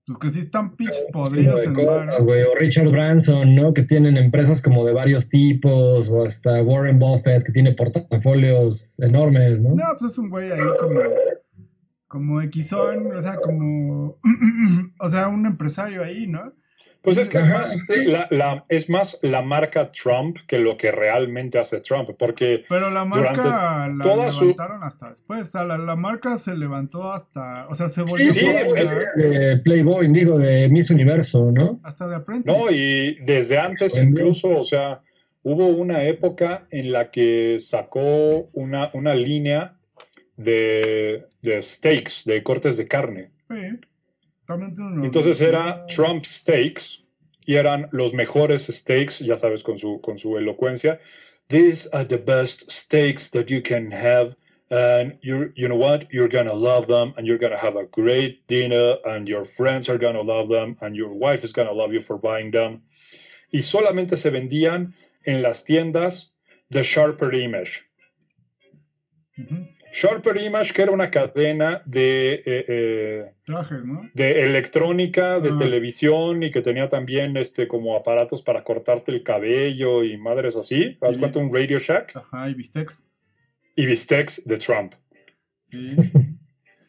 [0.05, 2.43] Pues que sí están pinches podridos en cosas, güey.
[2.43, 3.73] O Richard Branson, ¿no?
[3.73, 9.61] Que tienen empresas como de varios tipos, o hasta Warren Buffett, que tiene portafolios enormes,
[9.61, 9.75] ¿no?
[9.75, 11.01] No, pues es un güey ahí como,
[12.07, 14.19] como Xon, o sea, como,
[14.99, 16.53] o sea, un empresario ahí, ¿no?
[17.01, 17.75] Pues es que es más,
[18.29, 22.63] la, es más la marca Trump que lo que realmente hace Trump, porque...
[22.69, 27.73] Pero la marca la levantaron hasta después, o sea, la, marca se levantó hasta, o
[27.75, 28.31] sea, se volvió...
[28.31, 31.79] Sí, de Playboy, digo, de Miss Universo, ¿no?
[31.81, 32.55] Hasta de Apprentice.
[32.55, 35.01] No, y desde antes incluso, o sea,
[35.41, 39.73] hubo una época en la que sacó una, una línea
[40.37, 43.31] de, de steaks, de cortes de carne.
[43.49, 43.79] Sí.
[44.51, 45.85] También tiene una Entonces era.
[45.87, 47.03] Trump Steaks
[47.45, 50.99] y eran los mejores steaks, ya sabes, con su, con su elocuencia.
[51.47, 54.35] These are the best steaks that you can have.
[54.69, 56.07] And you you know what?
[56.11, 59.97] You're gonna love them, and you're gonna have a great dinner, and your friends are
[59.97, 62.83] gonna love them, and your wife is gonna love you for buying them.
[63.51, 64.93] Y solamente se vendían
[65.25, 66.37] en las tiendas
[66.69, 67.83] The Sharper Image.
[69.93, 74.09] Sharper Image, que era una cadena de eh, eh, Trajes, ¿no?
[74.13, 75.57] de electrónica, de Ah.
[75.57, 80.97] televisión y que tenía también este como aparatos para cortarte el cabello y madres así.
[81.01, 81.19] ¿Haz Sí.
[81.19, 82.15] cuenta un Radio Shack?
[82.15, 83.03] Ajá, y bistecs.
[83.75, 84.93] Y Bistecs de Trump.
[85.69, 85.95] Sí.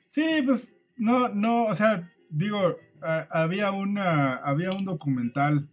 [0.09, 5.69] Sí, pues no, no, o sea, digo, a- había una, había un documental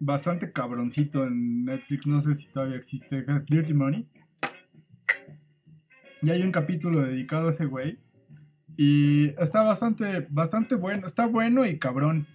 [0.00, 4.08] bastante cabroncito en Netflix, no sé si todavía existe, es Dirty Money.
[6.22, 7.98] Y hay un capítulo dedicado a ese güey.
[8.76, 12.26] Y está bastante, bastante bueno, está bueno y cabrón.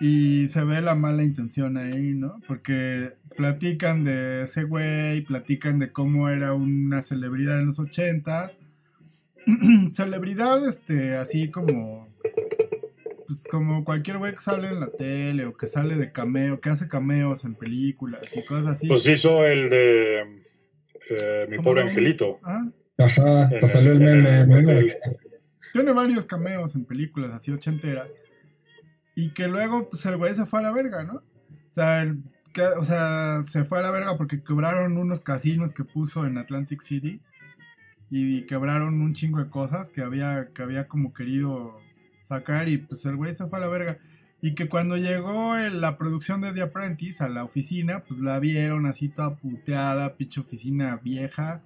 [0.00, 2.40] Y se ve la mala intención ahí, ¿no?
[2.46, 8.58] Porque platican de ese güey, platican de cómo era una celebridad en los ochentas.
[9.92, 12.08] celebridad, este, así como.
[13.26, 16.70] Pues como cualquier güey que sale en la tele o que sale de cameo, que
[16.70, 18.88] hace cameos en películas y cosas así.
[18.88, 20.20] Pues hizo el de
[21.10, 22.38] eh, Mi ¿Cómo pobre angelito.
[22.42, 22.66] Ah,
[22.98, 24.40] Ajá, hasta salió el meme.
[24.40, 24.62] el meme.
[24.72, 24.96] hotel.
[25.72, 28.06] tiene varios cameos en películas así ochentera.
[29.14, 31.14] Y que luego, pues el güey se fue a la verga, ¿no?
[31.14, 35.70] O sea, el- que- o sea, se fue a la verga porque quebraron unos casinos
[35.70, 37.20] que puso en Atlantic City.
[38.10, 41.78] Y quebraron un chingo de cosas que había, que había como querido
[42.20, 42.68] sacar.
[42.68, 43.98] Y pues el güey se fue a la verga.
[44.40, 48.38] Y que cuando llegó el- la producción de The Apprentice a la oficina, pues la
[48.38, 51.60] vieron así toda puteada, pinche oficina vieja.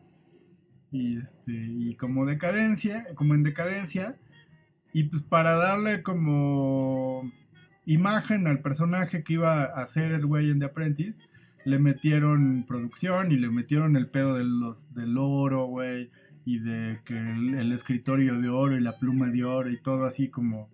[0.92, 4.16] Y este, y como decadencia, como en decadencia.
[4.92, 7.32] Y pues para darle como
[7.86, 11.18] imagen al personaje que iba a ser el güey en The Apprentice,
[11.64, 16.10] le metieron producción y le metieron el pedo de los, del oro, güey,
[16.44, 20.04] y de que el, el escritorio de oro y la pluma de oro y todo
[20.04, 20.70] así como,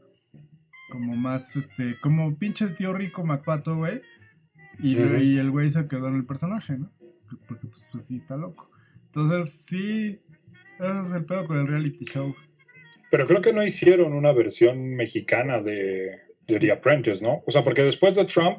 [0.90, 4.00] como más, este, como pinche tío rico Macpato, güey.
[4.80, 4.96] Y
[5.38, 6.90] el güey se quedó en el personaje, ¿no?
[7.48, 8.67] Porque pues, pues sí está loco.
[9.08, 10.20] Entonces sí,
[10.78, 12.34] ese es el pedo con el reality show.
[13.10, 17.42] Pero creo que no hicieron una versión mexicana de, de The Apprentice, ¿no?
[17.46, 18.58] O sea, porque después de Trump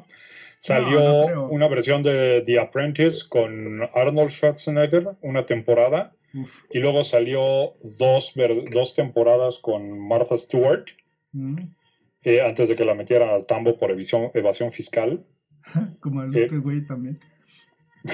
[0.58, 1.48] salió No, no creo.
[1.48, 6.52] una versión de The Apprentice con Arnold Schwarzenegger, una temporada, Uf.
[6.70, 8.34] y luego salió dos,
[8.70, 10.86] dos temporadas con Martha Stewart,
[11.32, 11.58] Mm.
[12.24, 15.24] eh, antes de que la metieran al tambo por evasión, evasión fiscal.
[16.00, 16.44] Como el Eh.
[16.46, 17.20] otro güey también.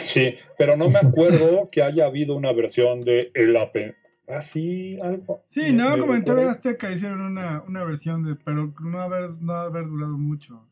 [0.02, 3.94] Sí, pero no me acuerdo que haya habido una versión de El Ape.
[4.28, 5.44] Ah, sí, algo.
[5.46, 6.24] Sí, Me- no, como en.
[6.24, 10.66] TV Azteca hicieron una, una versión de, pero no haber, no haber durado mucho.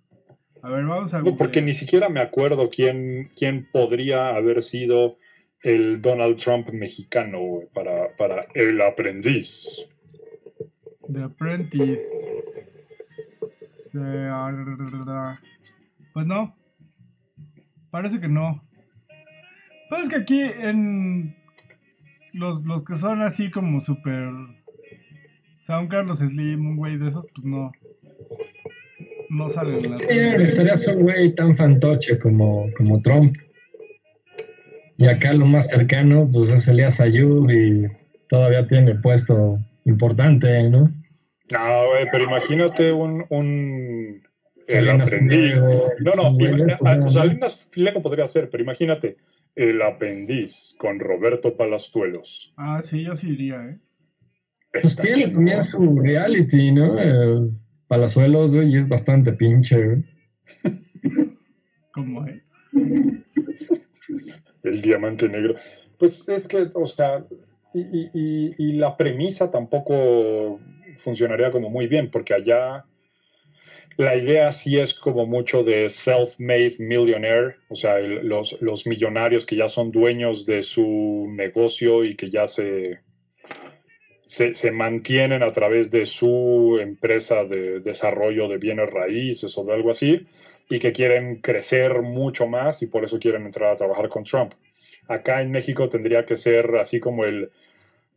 [0.63, 5.19] A ver, vamos a No, porque ni siquiera me acuerdo quién, quién podría haber sido
[5.63, 9.85] el Donald Trump mexicano para, para El Aprendiz.
[11.13, 12.03] The Apprentice.
[16.13, 16.57] Pues no.
[17.91, 18.63] Parece que no.
[19.89, 21.37] Pues es que aquí en
[22.33, 24.29] los, los que son así como súper...
[24.29, 27.73] O sea, un Carlos Slim, un güey de esos, pues no.
[29.31, 30.39] No salen en la Sí, tele.
[30.39, 33.35] necesitarías un güey tan fantoche como, como Trump.
[34.99, 37.87] Y acá lo más cercano, pues es Elías Ayub y
[38.29, 40.91] todavía tiene puesto importante, ¿no?
[41.51, 44.23] No, güey, pero imagínate un, un
[44.69, 45.39] El Salinas Aprendiz.
[45.39, 47.09] Pliego, No, no, estos, ah, ¿no?
[47.09, 49.17] Salinas Pliego podría ser, pero imagínate
[49.55, 52.53] El Aprendiz con Roberto Palazuelos.
[52.57, 53.79] Ah, sí, yo sí iría, ¿eh?
[54.73, 56.99] Pues Está tiene también su reality, ¿no?
[56.99, 57.51] El
[57.87, 60.05] Palazuelos, güey, y es bastante pinche, güey.
[61.93, 62.43] Como, ¿eh?
[64.63, 65.55] El diamante negro.
[65.99, 67.25] Pues es que, o sea,
[67.73, 70.59] y, y- y- y la premisa tampoco
[70.97, 72.85] funcionaría como muy bien, porque allá
[73.97, 79.57] la idea sí es como mucho de self-made millionaire, o sea, los, los millonarios que
[79.57, 83.01] ya son dueños de su negocio y que ya se,
[84.27, 89.75] se, se mantienen a través de su empresa de desarrollo de bienes raíces o de
[89.75, 90.27] algo así,
[90.69, 94.55] y que quieren crecer mucho más y por eso quieren entrar a trabajar con Trump.
[95.07, 97.51] Acá en México tendría que ser así como el,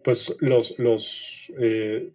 [0.03, 2.09] pues los, los, eh,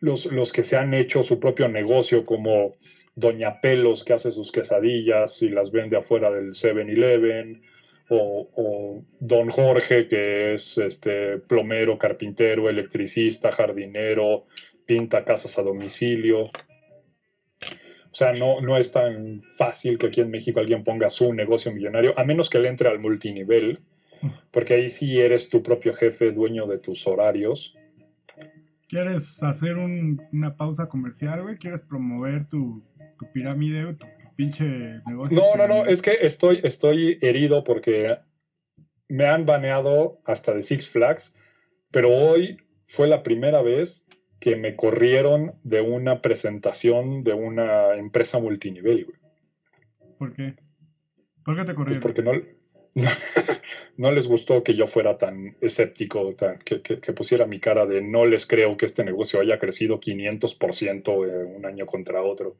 [0.00, 2.72] los, los que se han hecho su propio negocio, como
[3.14, 7.62] Doña Pelos, que hace sus quesadillas y las vende afuera del 7-Eleven,
[8.14, 14.46] o, Don Jorge, que es este plomero, carpintero, electricista, jardinero,
[14.84, 16.44] pinta casas a domicilio.
[16.44, 21.72] O sea, no, no es tan fácil que aquí en México alguien ponga su negocio
[21.72, 23.80] millonario, a menos que le entre al multinivel,
[24.50, 27.74] porque ahí sí eres tu propio jefe, dueño de tus horarios.
[28.92, 31.56] ¿Quieres hacer una pausa comercial, güey?
[31.56, 32.84] ¿Quieres promover tu,
[33.18, 35.38] tu pirámide, tu pinche negocio?
[35.38, 38.18] No, no, no, es que estoy, estoy herido porque
[39.08, 41.34] me han baneado hasta de Six Flags,
[41.90, 44.04] pero hoy fue la primera vez
[44.38, 49.18] que me corrieron de una presentación de una empresa multinivel, güey.
[50.18, 50.54] ¿Por qué?
[51.42, 52.02] ¿Por qué te corrieron?
[52.02, 52.32] Porque no,
[53.96, 58.46] no, les gustó que yo fuera tan escéptico, que, pusiera mi cara de no les
[58.46, 62.56] creo que este negocio haya crecido 500% de un año contra otro.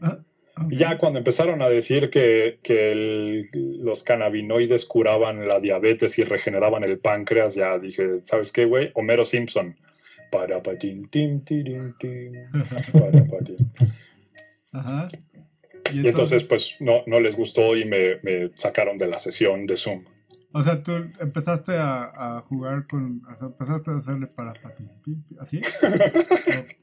[0.00, 0.18] Ah,
[0.68, 7.54] ya cuando empezaron a decir que, los cannabinoides curaban la diabetes y regeneraban el páncreas,
[7.54, 8.90] ya dije, ¿sabes qué, güey?
[8.94, 9.76] Homero Simpson
[10.30, 12.32] para patín, tim, tim, tim,
[12.92, 13.72] para patín.
[14.72, 15.08] Ajá.
[15.92, 19.76] Y entonces, pues no, no les gustó y me, me, sacaron de la sesión de
[19.76, 20.04] Zoom.
[20.52, 23.22] O sea, tú empezaste a, a jugar con.
[23.30, 24.90] O sea, empezaste a hacerle para patín,
[25.38, 25.60] ¿así?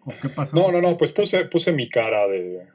[0.05, 0.55] ¿O, qué pasó?
[0.55, 2.65] No, no, no, pues puse, puse mi cara de,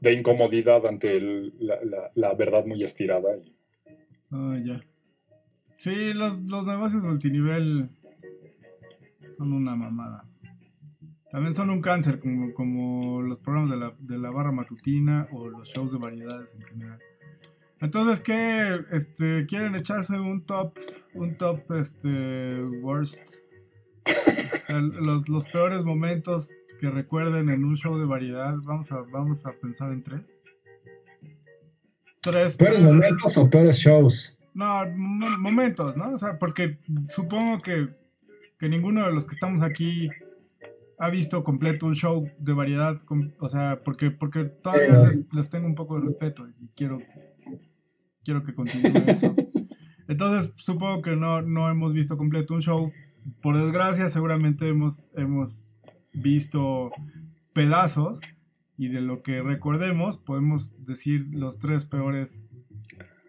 [0.00, 3.28] de incomodidad ante la, la, la, verdad muy estirada.
[4.30, 4.80] Ah, ya.
[5.76, 7.90] Sí, los, los negocios multinivel
[9.36, 10.24] son una mamada.
[11.32, 15.48] También son un cáncer, como, como los programas de la, de la barra matutina o
[15.48, 16.98] los shows de variedades en general.
[17.80, 18.80] Entonces, ¿qué?
[18.92, 20.78] Este, ¿Quieren echarse un top,
[21.14, 23.18] un top, este, worst?
[24.04, 28.54] O sea, los, los peores momentos que recuerden en un show de variedad.
[28.62, 30.34] Vamos a, vamos a pensar en tres.
[32.20, 32.56] Tres.
[32.58, 34.38] ¿Peores momentos o peores shows?
[34.52, 34.84] No,
[35.38, 36.12] momentos, ¿no?
[36.12, 37.88] O sea, porque supongo que
[38.62, 40.08] que ninguno de los que estamos aquí
[41.02, 42.96] ha visto completo un show de variedad,
[43.40, 47.00] o sea, porque, porque todavía les, tengo un poco de respeto y quiero,
[48.22, 49.34] quiero que continúe eso.
[50.06, 52.92] Entonces, supongo que no, no hemos visto completo un show.
[53.42, 55.74] Por desgracia, seguramente hemos, hemos
[56.12, 56.92] visto
[57.52, 58.20] pedazos
[58.76, 62.44] y de lo que recordemos podemos decir los tres peores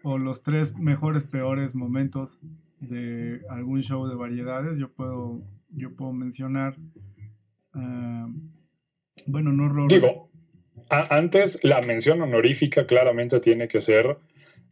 [0.04, 2.38] o los tres mejores peores momentos
[2.78, 6.76] de algún show de variedades, yo puedo, yo puedo mencionar,
[7.74, 8.28] ah,
[9.26, 10.30] bueno, no Digo,
[10.88, 14.18] antes la mención honorífica claramente tiene que ser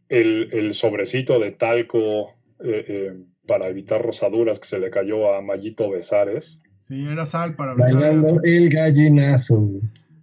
[0.09, 3.13] el, sobrecito de talco eh, eh,
[3.47, 6.59] para evitar rosaduras que se le cayó a Mayito Besares.
[6.79, 9.69] Sí, era sal para echarle el gallinazo.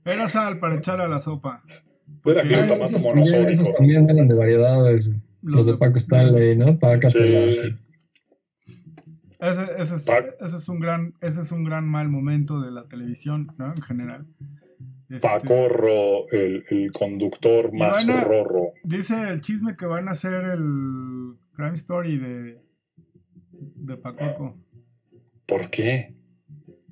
[0.05, 1.63] Era sal para echarle a la sopa.
[2.25, 5.13] Era que esos, también, esos también eran de variedades.
[5.43, 6.79] Los, de, Paco Stanley, ¿no?
[6.79, 7.19] Paco sí.
[9.41, 10.09] Ese, ese, es,
[10.41, 13.73] ese, es, un gran, ese es un gran mal momento de la televisión, ¿no?
[13.75, 14.27] En general.
[15.09, 18.75] Este, Pacorro, el, el conductor más rorro.
[18.85, 22.61] Dice el chisme que van a hacer el Crime Story de,
[23.51, 24.57] de Pacorro.
[25.47, 26.15] ¿Por qué?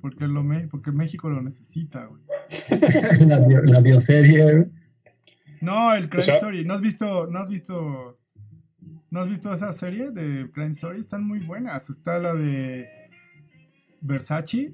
[0.01, 2.21] Porque, lo, porque México lo necesita, güey.
[3.25, 4.69] la, la, bioserie.
[5.61, 6.65] No, el Crime Story.
[6.65, 8.18] ¿No has visto, no has visto
[9.11, 10.99] ¿No has visto esa serie de Crime Story?
[10.99, 11.89] Están muy buenas.
[11.89, 12.87] Está la de
[14.01, 14.73] Versace,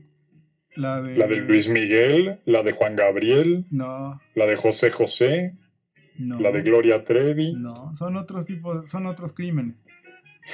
[0.75, 1.15] la de...
[1.15, 3.65] La de Luis Miguel, la de Juan Gabriel.
[3.71, 4.19] No.
[4.33, 5.55] La de José José.
[6.17, 6.39] No.
[6.39, 7.53] La de Gloria Trevi.
[7.53, 9.85] No, son otros tipos, son otros crímenes.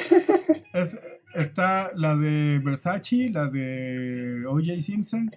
[1.33, 4.79] está la de Versace, la de O.J.
[4.79, 5.31] Simpson,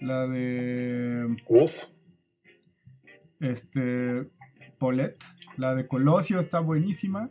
[0.00, 1.36] la de...
[1.48, 1.84] Uf.
[3.40, 4.26] Este...
[4.82, 5.24] Paulette.
[5.56, 7.30] La de Colosio está buenísima,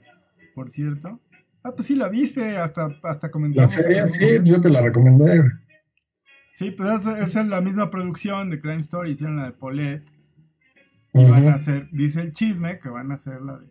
[0.53, 1.19] por cierto.
[1.63, 3.75] Ah, pues sí, la viste, hasta, hasta comentamos.
[3.75, 5.43] La serie, sí, yo te la recomendé.
[6.51, 10.03] Sí, pues es, es, la misma producción de Crime Story, hicieron la de Paulette.
[11.13, 13.67] Y van a hacer, dice el chisme, que van a hacer la de...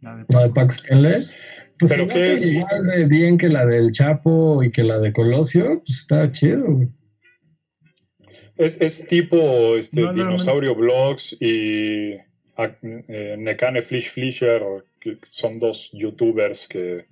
[0.00, 0.84] La de, ¿La de Pax
[1.78, 5.12] Pues Pero que es igual de bien que la del Chapo y que la de
[5.12, 6.66] Colosio, pues está chido,
[8.56, 14.62] Es, es tipo este, Dinosaurio Blogs y eh, Nekane Flish Flisher,
[15.00, 17.06] que son dos youtubers que,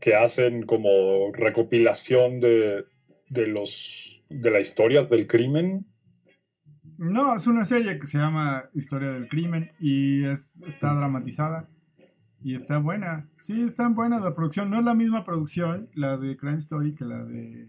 [0.00, 2.84] que hacen como recopilación de,
[3.28, 5.86] de, los, de la historia del crimen.
[6.98, 11.66] No, es una serie que se llama Historia del Crimen y es, está dramatizada
[12.42, 13.28] y está buena.
[13.38, 14.68] Sí, está buena la producción.
[14.68, 17.68] No es la misma producción, la de Crime Story, que la de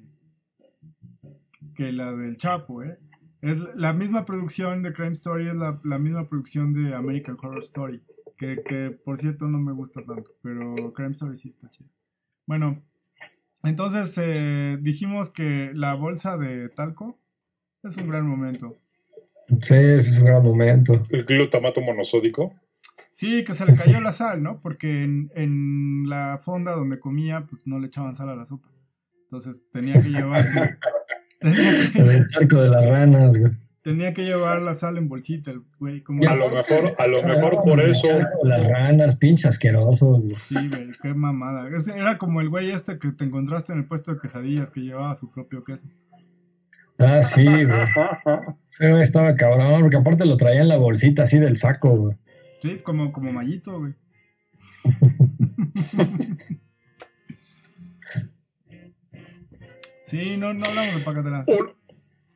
[1.76, 3.00] que la del Chapo, ¿eh?
[3.42, 8.02] Es la misma producción de Crime Story, es la, misma producción de American Horror Story,
[8.42, 11.92] Que, que por cierto no me gusta tanto, pero Creme Story sí está chido.
[12.48, 12.82] Bueno,
[13.62, 17.20] entonces eh, dijimos que la bolsa de talco
[17.84, 18.80] es un gran momento.
[19.62, 21.06] Sí, ese es un gran momento.
[21.12, 22.56] El glutamato monosódico.
[23.14, 24.60] Sí, que se le cayó la sal, ¿no?
[24.60, 28.70] Porque en, en la fonda donde comía, pues no le echaban sal a la sopa.
[29.22, 30.60] Entonces tenía que llevar su...
[31.40, 33.52] tenía, que, El charco de las ranas, güey.
[33.82, 36.02] Tenía que llevar la sal en bolsita, el güey.
[36.02, 38.08] Como, A lo mejor, a lo mejor por eso.
[38.44, 40.38] las ranas, pinches asquerosos, güey.
[40.38, 41.68] Sí, güey, qué mamada.
[41.96, 45.16] Era como el güey este que te encontraste en el puesto de quesadillas que llevaba
[45.16, 45.88] su propio queso.
[46.98, 47.68] Ah, sí, güey.
[48.80, 52.18] Güey estaba cabrón, porque aparte lo traía en la bolsita así del saco, güey.
[52.62, 53.94] Sí, como, como mallito, güey.
[60.04, 61.46] Sí, no, no hablamos de Pacatela.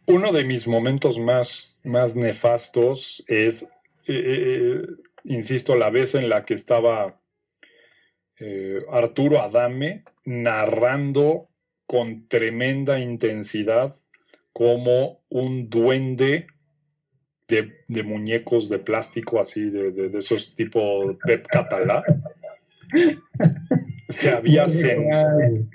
[0.07, 3.67] Un- uno de mis momentos más, más nefastos es, eh,
[4.07, 4.81] eh,
[5.25, 7.19] insisto, la vez en la que estaba
[8.39, 11.47] eh, Arturo Adame narrando
[11.87, 13.95] con tremenda intensidad
[14.51, 16.47] como un duende
[17.47, 22.03] de, de muñecos de plástico, así de, de- de esos tipo Pep Catalá.
[24.09, 25.67] Se había, sen- Ay,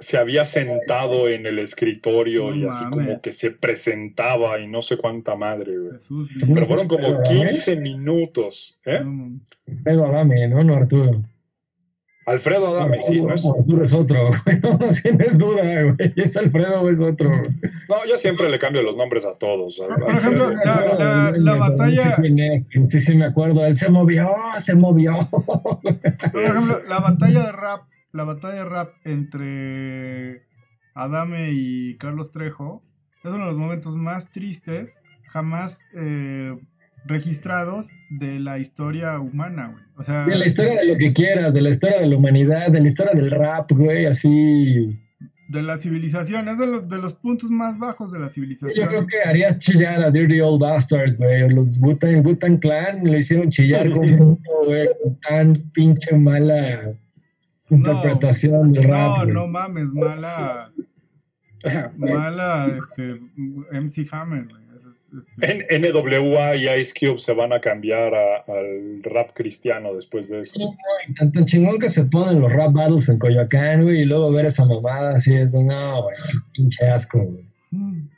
[0.00, 4.82] se había sentado en el escritorio No y así como que se presentaba y no
[4.82, 5.92] sé cuánta madre, güey.
[5.92, 6.30] Jesús.
[6.40, 8.78] Pero fueron como Pero, 15 minutos.
[8.84, 9.00] ¿eh?
[9.02, 9.40] No, mames.
[9.84, 10.62] Pedro Adame, ¿no?
[10.64, 11.22] No, Arturo.
[12.26, 14.60] Alfredo Adame, sí, no es- Arturo es otro, güey.
[14.60, 16.12] No, es duda, güey.
[16.16, 17.30] ¿Es Alfredo o es otro?
[17.88, 19.76] No, yo siempre le cambio los nombres a todos.
[19.76, 20.10] Por Alfredo.
[20.18, 22.16] ejemplo, la- la- la batalla-
[22.88, 23.64] Sí, sí, me acuerdo.
[23.66, 25.18] Él se movió, se movió.
[25.30, 27.82] Por ejemplo, la batalla de rap,
[28.14, 30.42] la batalla rap entre
[30.94, 32.80] Adame y Carlos Trejo
[33.18, 36.56] es uno de los momentos más tristes jamás eh,
[37.06, 39.82] registrados de la historia humana, güey.
[39.96, 42.70] O sea, De la historia de lo que quieras, de la historia de la humanidad,
[42.70, 44.94] de la historia del rap, güey, así.
[45.48, 48.88] de la civilización, es de los, de los puntos más bajos de la Yo civilización.
[48.88, 51.48] creo que haría chillar a Dirty Old Bastard, güey.
[51.50, 56.94] Los Wu-Tang Wu-Tang Clan lo hicieron chillar con, güey, con tan pinche mala
[57.70, 59.18] interpretación del rap.
[59.18, 59.34] No, güey.
[59.34, 60.70] no mames, mala,
[61.96, 63.14] mala, este,
[63.72, 64.64] MC Hammer, güey.
[65.16, 70.28] Este, En NWA y Ice Cube se van a cambiar a- al rap cristiano después
[70.28, 70.54] de eso.
[70.56, 70.68] Güey,
[71.16, 74.46] Tan, tan chingón que se ponen los rap battles en Coyoacán, güey, y luego ver
[74.46, 77.44] esa mamada así es de no, güey, qué pinche asco, güey.
[77.70, 78.08] mm.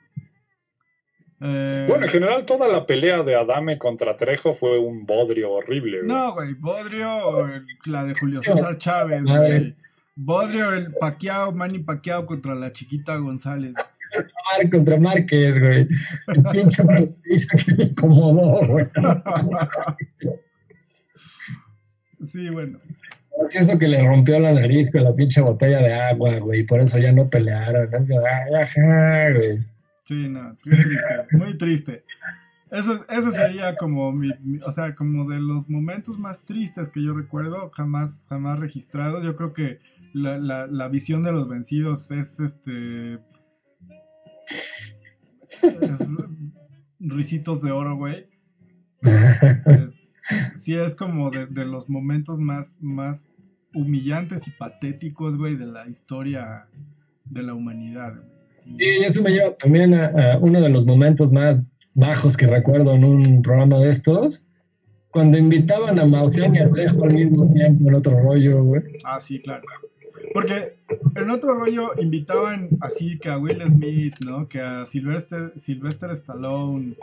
[1.40, 5.98] Eh, Bueno, en general toda la pelea de Adame contra Trejo fue un bodrio horrible.
[5.98, 6.08] güey.
[6.08, 9.74] No, güey, Bodrio, el- la de Julio César Chávez, güey.
[10.14, 13.74] Bodrio, el Paquiao, Manny Paquiao contra la chiquita González.
[13.74, 15.86] Mar contra Márquez, güey.
[16.28, 18.86] El pinche que me incomodó, güey.
[22.24, 22.78] Sí, bueno.
[23.44, 26.80] Así eso que le rompió la nariz con la pinche botella de agua, güey, por
[26.80, 27.88] eso ya no pelearon.
[28.58, 29.58] ajá, güey.
[30.06, 32.04] Sí, no, muy triste, muy triste.
[32.70, 34.30] Eso, eso sería como mi,
[34.64, 39.24] o sea, como de los momentos más tristes que yo recuerdo, jamás, jamás registrados.
[39.24, 39.80] Yo creo que
[40.12, 43.14] la, visión de los vencidos es este.
[45.62, 46.08] Es,
[47.00, 48.28] risitos de oro, güey.
[50.56, 53.30] Sí, es como de, de los momentos más, más
[53.74, 56.66] humillantes y patéticos, güey, de la historia
[57.24, 58.35] de la humanidad, güey.
[58.78, 62.94] Y eso me lleva también a, a uno de los momentos más bajos que recuerdo
[62.94, 64.42] en un programa de estos,
[65.10, 68.82] cuando invitaban a Maussan y a Trejo al mismo tiempo en otro rollo, güey.
[69.04, 69.62] Ah, sí, claro.
[70.34, 70.76] Porque
[71.14, 74.46] en otro rollo invitaban así que a Will Smith, ¿no?
[74.48, 76.96] Que a Sylvester, Sylvester Stallone,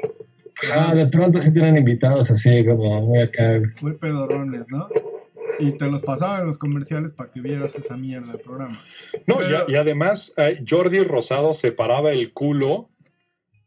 [0.72, 3.60] Ah, de pronto sí tienen invitados así como muy acá.
[3.82, 4.88] muy pedorrones, ¿no?
[5.60, 8.82] Y te los pasaban en los comerciales para que vieras esa mierda del programa.
[9.28, 12.90] No, Pero- y, y además eh, Jordi Rosado se paraba el culo.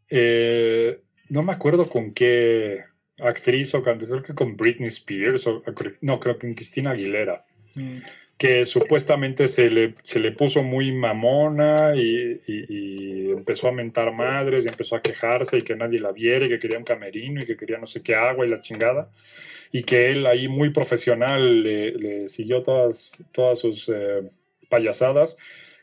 [0.08, 2.84] eh, no me acuerdo con qué
[3.18, 5.62] actriz o con- creo que con Britney Spears o
[6.02, 7.44] no, creo que con Cristina Aguilera.
[8.38, 14.12] Que supuestamente se le, se le puso muy mamona y, y- y empezó a mentar
[14.12, 17.42] madres y empezó a quejarse y que nadie la viera y que quería un camerino
[17.42, 19.10] y que quería no sé qué agua y la chingada.
[19.76, 24.22] Y que él ahí muy profesional le, siguió todas, todas sus eh,
[24.70, 25.36] payasadas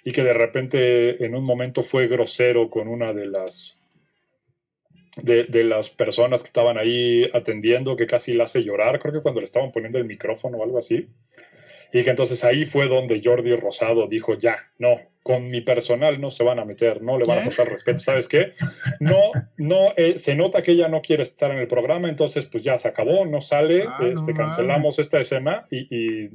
[0.04, 3.78] y que de repente en un momento fue grosero con una de las
[5.18, 9.22] de, de las personas que estaban ahí atendiendo que casi la hace llorar, creo que
[9.22, 11.08] cuando le estaban poniendo el micrófono o algo así.
[11.94, 16.30] Y que entonces ahí fue donde Jordi Rosado dijo, ya, no, con mi personal no
[16.32, 17.99] se van a meter, no le van a faltar respeto.
[17.99, 18.51] ¿Sabes qué?
[18.99, 22.61] No, no, eh, se nota que ella no quiere estar en el programa, entonces pues
[22.61, 26.30] ya se acabó, no sale, Ah, este, no cancelamos esta escena y, y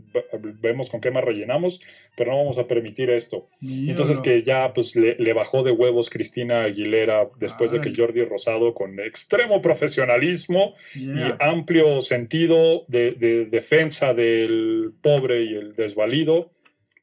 [0.60, 1.80] vemos con qué más rellenamos,
[2.16, 3.48] pero no vamos a permitir esto.
[3.62, 7.94] Entonces que ya pues le, le bajó de huevos Cristina Aguilera después de que Ay.
[7.94, 11.36] Jordi Rosado con extremo profesionalismo Yeah.
[11.40, 16.50] y amplio sentido de, de defensa del pobre y el desvalido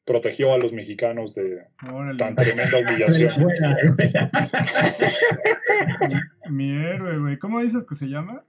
[0.06, 2.18] protegió a los mexicanos de Órale.
[2.18, 3.34] tan tremenda humillación.
[3.41, 3.78] Buena.
[6.49, 7.38] Mi héroe, güey.
[7.38, 8.43] ¿Cómo dices que se llama?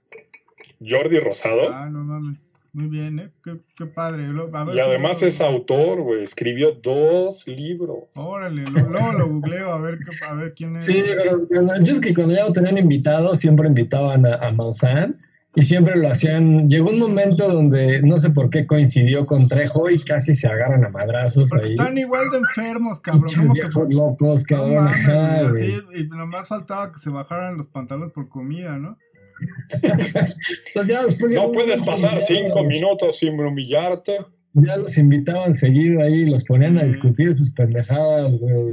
[0.87, 2.43] Jordi Rosado Ah, no mames.
[2.73, 3.29] Muy bien, ¿eh?
[3.43, 4.27] Qué, qué padre.
[4.27, 8.03] Lo- a ver y si además lo- es autor, güey, escribió dos libros.
[8.13, 10.85] Órale, lo- luego lo googleo a ver, qué- a ver quién es.
[10.85, 14.51] Sí, pero pero yo es que cuando ya lo tenían invitado, siempre invitaban a, a
[14.51, 15.19] Maussan
[15.57, 16.69] y siempre lo hacían.
[16.69, 20.85] Llegó un momento donde no sé por qué coincidió con Trejo y casi se agarran
[20.85, 21.71] a madrazos Porque ahí.
[21.71, 23.23] están igual de enfermos, cabrón.
[23.23, 24.87] Pinches ¿Cómo que viejos locos, no cabrón.
[24.87, 28.99] ajá, así, y nomás faltaba que se bajaran los pantalones por comida, ¿no?
[29.71, 34.19] Entonces ya después No puedes pasar cinco minutos sin humillarte.
[34.59, 38.71] Ya los invitaban seguido ahí, los ponían a discutir sus pendejadas, güey.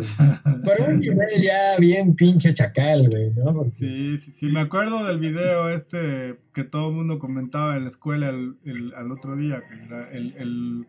[0.65, 3.53] Pero un nivel ya bien pinche chacal, güey, ¿no?
[3.53, 4.47] Porque- Sí, sí, sí.
[4.47, 8.95] Me acuerdo del video este que todo el mundo comentaba en la escuela el, el-
[8.95, 10.87] al otro día, que era el, el,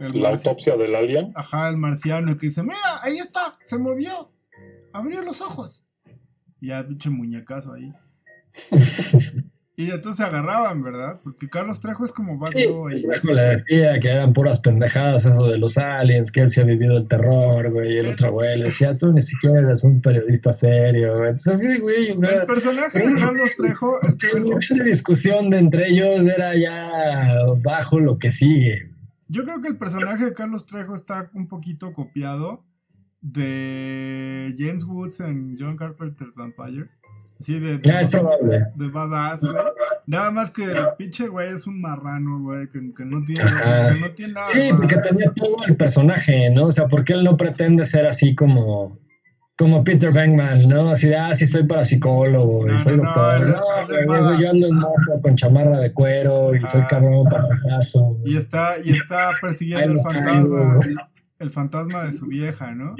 [0.00, 1.32] el La autopsia del alien.
[1.34, 4.30] Ajá, el marciano que dice, mira, ahí está, se movió,
[4.92, 5.86] abrió los ojos.
[6.60, 7.90] Y ya, pinche muñecazo ahí.
[9.76, 11.18] y entonces se agarraban, ¿verdad?
[11.24, 13.02] Porque Carlos Trejo es como Bad Sí, Boy.
[13.02, 16.64] Trejo le decía que eran puras pendejadas eso de los aliens, que él se ha
[16.64, 20.00] vivido el terror, güey, y el otro güey le decía, tú ni siquiera eres un
[20.00, 21.30] periodista serio, güey.
[21.30, 24.16] Entonces, sí, güey, o El sea, personaje de Carlos Trejo, el
[24.70, 28.90] el de discusión de entre ellos era ya bajo lo que sigue.
[29.28, 32.62] yo creo que el personaje de Carlos Trejo está un poquito copiado
[33.20, 36.90] de James Woods en John Carpenter's Vampires.
[37.44, 38.66] Así de, Ya es probable.
[38.74, 39.54] de badass, güey.
[40.06, 44.00] Nada más que el pinche güey es un marrano, güey, que, que no tiene, que
[44.00, 44.46] no tiene nada.
[44.46, 46.66] Sí, de porque tenía todo el personaje, ¿no?
[46.66, 48.98] O sea, porque él no pretende ser así como,
[49.58, 50.88] como Peter Venkman, ¿no?
[50.90, 53.34] Así de, ah, sí, soy parapsicólogo y No, soy no, no, doctor.
[53.42, 56.80] él No, es- es güey, yo ando en moto con chamarra de cuero y soy
[56.80, 56.88] Ajá.
[56.88, 58.16] cabrón papayazo.
[58.24, 60.98] Y está, y está persiguiendo el fantasma, caigo.
[61.40, 62.94] el fantasma de su vieja, ¿no?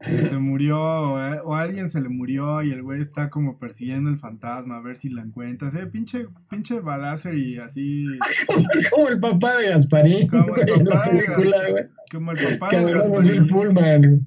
[0.00, 3.58] Que se murió, o, eh, o alguien se le murió y el güey está como
[3.58, 5.66] persiguiendo el fantasma a ver si la encuentra.
[5.68, 8.04] O sea, pinche, pinche balacer y así,
[8.92, 11.26] Como el papá de Gasparín, Como el papá de
[11.72, 11.84] güey.
[12.12, 13.32] como el papá de es Gasparín.
[13.32, 14.18] Bill Pullman.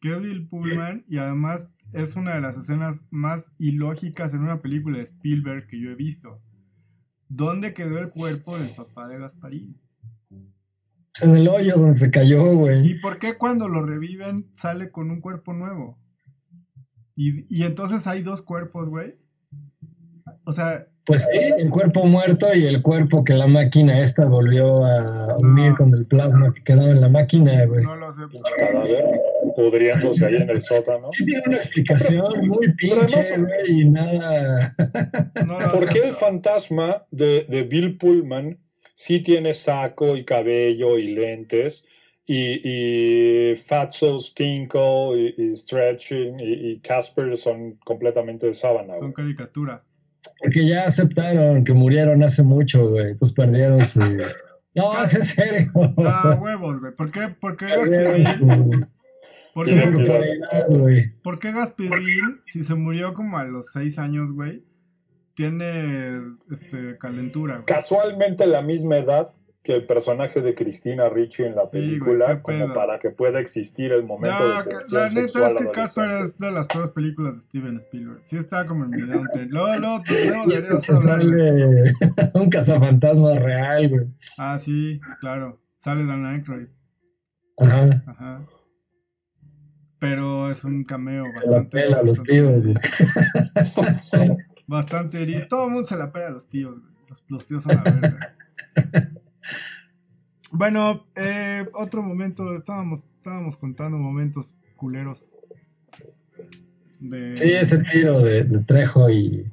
[0.00, 4.60] que es Bill Pullman y además es una de las escenas más ilógicas en una
[4.60, 6.40] película de Spielberg que yo he visto.
[7.28, 9.78] ¿Dónde quedó el cuerpo del papá de Gasparín?
[11.22, 13.00] En el hoyo donde se cayó, ¿Y güey.
[13.00, 15.98] por qué cuando lo reviven sale con un cuerpo nuevo?
[17.14, 19.16] Y, y entonces hay dos cuerpos, güey.
[20.44, 24.84] O sea, Pues sí, el cuerpo muerto y el cuerpo que la máquina esta volvió
[24.86, 25.74] a unir No.
[25.76, 27.84] con el plasma que quedaba en la máquina, güey.
[27.84, 28.22] no lo sé.
[28.28, 29.04] Pinche cadáver,
[29.54, 31.08] pudriéndose ahí en el sótano.
[31.10, 34.74] Sí tiene una explicación muy pinche, güey, y nada.
[35.46, 35.86] No ¿Por sé.
[35.92, 38.58] qué el fantasma de, de Bill Pullman
[38.94, 41.86] sí tiene saco y cabello y lentes?
[42.24, 48.96] Y, y Fatso, Stinko y, y Stretching y, y Casper son completamente de sábana.
[48.96, 49.88] Son caricaturas.
[50.38, 53.10] Porque ya aceptaron que murieron hace mucho, güey.
[53.10, 54.00] Entonces perdieron su.
[54.74, 55.72] No, es en serio.
[55.98, 56.94] Ah, huevos, güey.
[56.94, 58.86] ¿Por qué, por qué su,
[59.52, 61.12] ¿Por su qué, corporalidad, güey.
[61.22, 64.64] por qué Gasparín, si se murió como a los seis años, güey,
[65.34, 66.20] tiene
[66.50, 67.64] este, calentura, güey?
[67.66, 69.30] Casualmente la misma edad
[69.62, 73.92] que el personaje de Cristina Ricci en la Sí, película, como para que pueda existir
[73.92, 76.90] el momento No, de que- tensión la neta es que Casper es de las peores
[76.90, 78.20] películas de Steven Spielberg.
[78.24, 79.48] Sí está como downturn.
[79.50, 81.44] Luego, luego, luego deberías hablarles.
[81.44, 81.94] sale
[82.34, 84.06] un cazafantasma real, güey.
[84.36, 85.60] Ah, sí, claro.
[85.76, 86.66] Sale Dan Aykroyd.
[87.58, 88.02] Ajá.
[88.08, 88.42] Ajá.
[90.00, 91.70] Pero es un cameo Se la bastante.
[91.70, 92.66] pela los bastante- tíos.
[94.72, 95.46] Bastante eris.
[95.48, 96.80] Todo el mundo se la pela a los tíos.
[96.80, 96.92] güey.
[97.08, 98.36] Los, los tíos son la verga.
[100.50, 102.54] bueno, eh, otro momento.
[102.56, 105.28] Estábamos, estábamos contando momentos culeros.
[107.00, 109.50] De, Sí, ese tiro de, de Trejo y,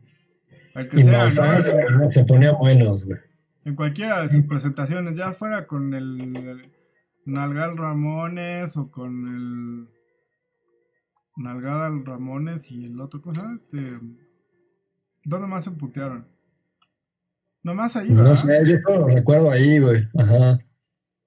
[0.91, 3.19] que y sea, se, ponía- se ponían buenos, güey.
[3.65, 6.71] En cualquiera de sus presentaciones, ya fuera con el, el
[7.25, 9.87] Nalgal Ramones o con el
[11.35, 13.55] Nalgada Ramones y el otro, ¿cómo se llama?
[13.61, 13.99] Este,
[15.29, 16.25] ¿Dónde más se putearon?
[17.61, 18.29] Nomás ahí, ¿verdad?
[18.29, 20.03] No sé, yo solo lo recuerdo ahí, güey.
[20.17, 20.59] Ajá.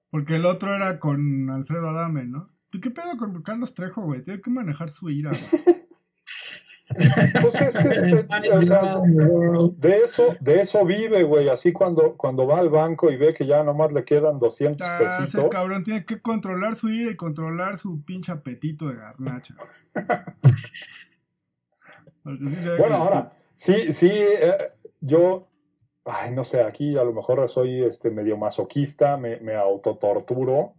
[0.09, 2.47] Porque el otro era con Alfredo Adame, ¿no?
[2.69, 4.23] ¿Qué pedo con Carlos Trejo, güey?
[4.23, 5.31] Tiene que manejar su ira,
[7.41, 7.89] Pues es que
[9.77, 11.49] de eso, de eso vive, güey.
[11.49, 14.97] Así cuando, cuando va al banco y ve que ya nomás le quedan 200 ah,
[14.99, 15.33] pesitos.
[15.33, 19.55] Ese cabrón tiene que controlar su ira y controlar su pinche apetito de garnacha.
[22.23, 23.33] bueno, ahora,
[23.63, 24.57] sí, sí, eh,
[24.99, 25.47] yo,
[26.05, 30.73] ay, no sé, aquí a lo mejor soy este medio masoquista, me, me autotorturo.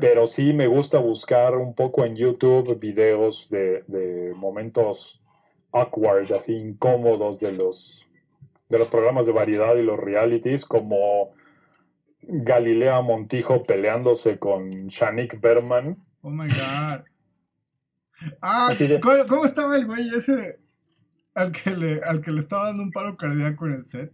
[0.00, 5.22] Pero sí me gusta buscar un poco en YouTube videos de, de momentos
[5.70, 8.04] awkward, así incómodos de los,
[8.68, 11.30] de los programas de variedad y los realities, como
[12.22, 15.96] Galilea Montijo peleándose con Shanik Berman.
[16.22, 17.04] Oh my god.
[18.40, 18.70] Ah,
[19.28, 20.58] ¿cómo, estaba el güey ese
[21.36, 24.10] al que, le, al que le estaba dando un paro cardíaco en el set?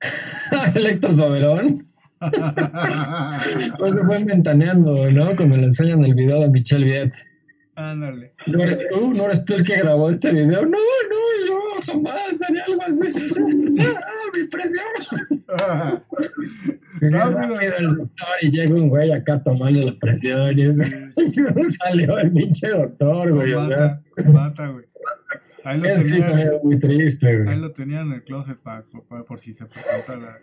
[0.74, 1.86] ¿El Héctor Soberón?
[2.18, 5.36] pues se fue ventaneando, ¿no?
[5.36, 7.14] Como le enseñan el video de Michelle Viet.
[7.76, 8.32] Ándale.
[8.46, 9.12] ¿No eres tú?
[9.14, 10.62] ¿No eres tú el que grabó este video?
[10.62, 13.78] No, no, yo jamás haría algo así.
[13.78, 14.84] ¡Ah, mi presión!
[15.60, 16.02] Ah.
[17.00, 20.82] el doctor y llega un güey acá tomando la presión y, eso,
[21.78, 23.54] salió el pinche doctor, güey.
[23.54, 24.88] Mata, mata, güey.
[25.64, 27.48] Ahí lo, tenían, muy triste, güey.
[27.48, 28.84] ahí lo tenían en el closet para,
[29.26, 30.38] por si se presenta la,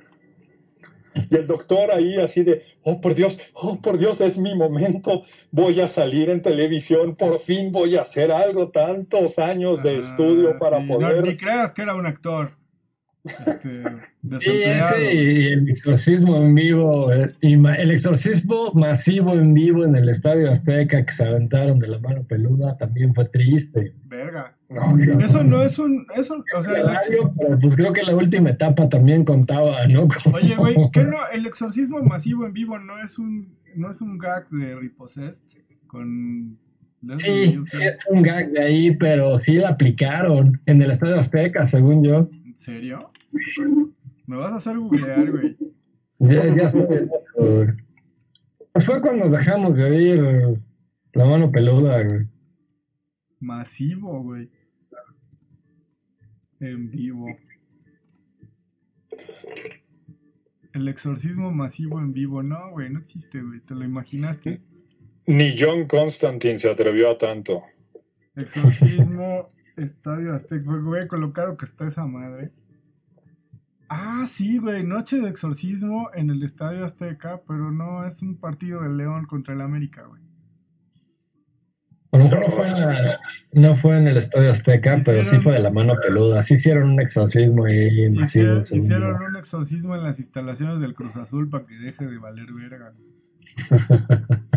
[1.30, 5.24] y el doctor ahí así de, oh por Dios, oh por Dios, es mi momento,
[5.51, 10.57] voy a salir en televisión, por fin voy a hacer algo, tantos años de estudio
[10.59, 11.24] para poder...
[11.24, 12.51] ni creas que era un actor.
[13.24, 13.84] Este,
[14.39, 20.49] sí, sí, el exorcismo en vivo, eh, el exorcismo masivo en vivo en el Estadio
[20.49, 23.95] Azteca que se aventaron de la mano peluda también fue triste.
[24.03, 24.55] Verga.
[25.20, 26.07] Eso no es un.
[26.16, 26.99] Eso, o sea,
[27.61, 30.07] pues creo que la última etapa también contaba, ¿no?
[30.34, 31.18] Oye, güey, ¿qué no?
[31.32, 35.45] El exorcismo masivo en vivo no es un, no es un gag de Repossessed
[35.88, 36.57] con.
[37.18, 41.68] Sí, sí es un gag de ahí, pero sí la aplicaron en el Estadio Azteca,
[41.68, 42.28] según yo.
[42.45, 43.11] ¿En serio?
[44.26, 45.55] Me vas a hacer googlear, güey.
[46.18, 46.70] Ya, ya
[48.72, 50.59] Pues fue cuando dejamos de oír
[51.13, 52.28] la mano peluda, güey.
[53.39, 54.49] Masivo, güey.
[56.60, 57.28] En vivo.
[60.74, 62.43] El exorcismo masivo en vivo.
[62.43, 63.62] No, güey, no existe, güey.
[63.62, 64.62] ¿Te lo imaginaste?
[65.28, 67.64] Ni John Constantine se atrevió a tanto.
[68.36, 69.47] Exorcismo
[69.78, 70.64] Estadio Azteca.
[70.66, 72.51] Voy a colocar lo que está esa madre.
[73.88, 78.82] Ah, sí, güey, noche de exorcismo en el Estadio Azteca, pero no es un partido
[78.82, 80.25] de León contra el América, güey.
[82.18, 85.95] No fue, en no fue en el Estadio Azteca, pero sí fue de la mano
[86.01, 86.43] peluda.
[86.43, 91.49] Sí hicieron un exorcismo ahí Hicieron, hicieron un exorcismo en las instalaciones del Cruz Azul
[91.49, 92.93] para que deje de valer verga.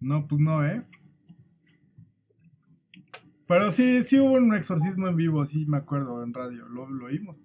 [0.00, 0.82] no, pues no, ¿eh?
[3.46, 7.06] Pero sí, sí hubo un exorcismo en vivo, sí me acuerdo, en radio, lo, lo
[7.06, 7.44] oímos.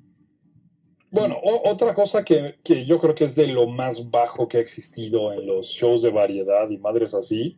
[1.11, 2.55] Bueno, otra cosa que,
[2.85, 6.11] yo creo que es de lo más bajo que ha existido en los shows de
[6.11, 7.57] variedad y madres así,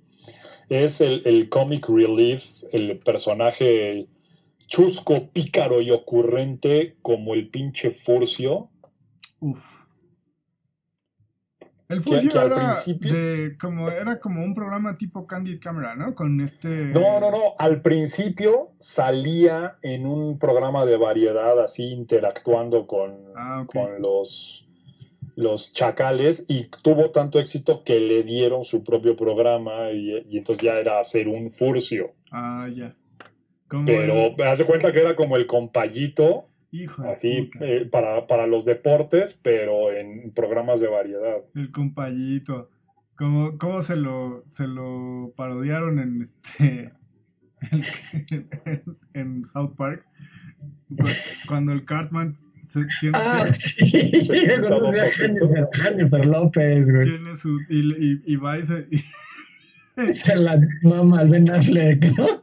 [0.72, 4.07] es el, el comic relief, el personaje
[4.67, 8.69] chusco, pícaro y ocurrente como el pinche Furcio.
[9.41, 9.88] Uf.
[11.89, 12.74] El Fusio era,
[13.59, 16.15] como, era como un programa tipo Candid Camera, ¿no?
[16.15, 16.86] Con este...
[16.86, 17.53] No, no, no.
[17.59, 24.69] Al principio salía en un programa de variedad así interactuando con, ah, con los,
[25.41, 30.79] los chacales y tuvo tanto éxito que le dieron su propio programa y, entonces ya
[30.79, 32.13] era hacer un Furcio.
[32.31, 32.95] Ah, ya.
[33.85, 36.51] Pero me hace cuenta que era como el compayito
[37.05, 41.37] Así eh, para, para, los deportes, pero en programas de variedad.
[41.53, 42.69] El compañito.
[43.17, 46.93] ¿Cómo, cómo se, lo, se lo parodiaron en este
[49.13, 50.05] en, South Park?
[51.47, 52.35] Cuando el Cartman
[52.99, 53.86] tiene, ah, sí,
[55.74, 57.03] Jennifer López, güey.
[57.03, 58.86] Tiene su, y, y, y va y se,
[60.14, 62.28] se la mama al Ben Affleck, ¿no?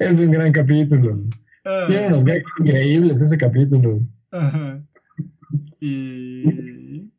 [0.00, 1.18] es un gran capítulo.
[1.64, 1.84] Ah.
[1.88, 4.00] Tiene unos gags increíbles ese capítulo.
[5.80, 7.10] Y.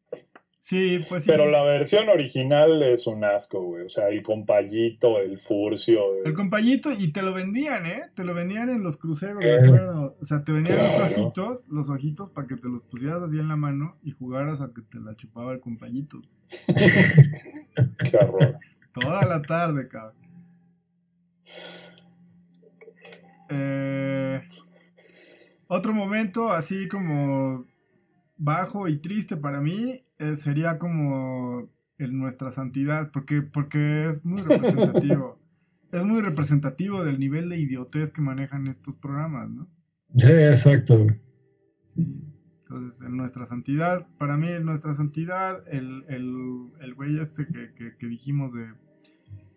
[0.67, 1.29] Sí, pues sí.
[1.29, 3.85] Pero la versión original es un asco, güey.
[3.85, 6.25] O sea, el compayito, el furcio.
[6.25, 8.03] El compayito, y te lo vendían, ¿eh?
[8.15, 10.17] Te lo vendían en los cruceros, de acuerdo.
[10.19, 13.47] O sea, te vendían los ojitos, los ojitos para que te los pusieras así en
[13.47, 16.21] la mano y jugaras a que te la chupaba el compayito.
[16.67, 18.57] Qué horror.
[18.91, 20.15] Toda la tarde, cabrón.
[23.49, 24.41] Eh,
[25.67, 27.65] otro momento así como
[28.35, 34.41] bajo y triste para mí eh, sería como en nuestra santidad, porque, porque es muy
[34.41, 35.39] representativo.
[35.91, 39.67] es muy representativo del nivel de idiotez que manejan estos programas, ¿no?
[40.15, 41.07] Sí, exacto.
[41.95, 48.51] Entonces, en nuestra santidad, para mí, en nuestra santidad, el, el, güey este que, dijimos
[48.53, 48.73] de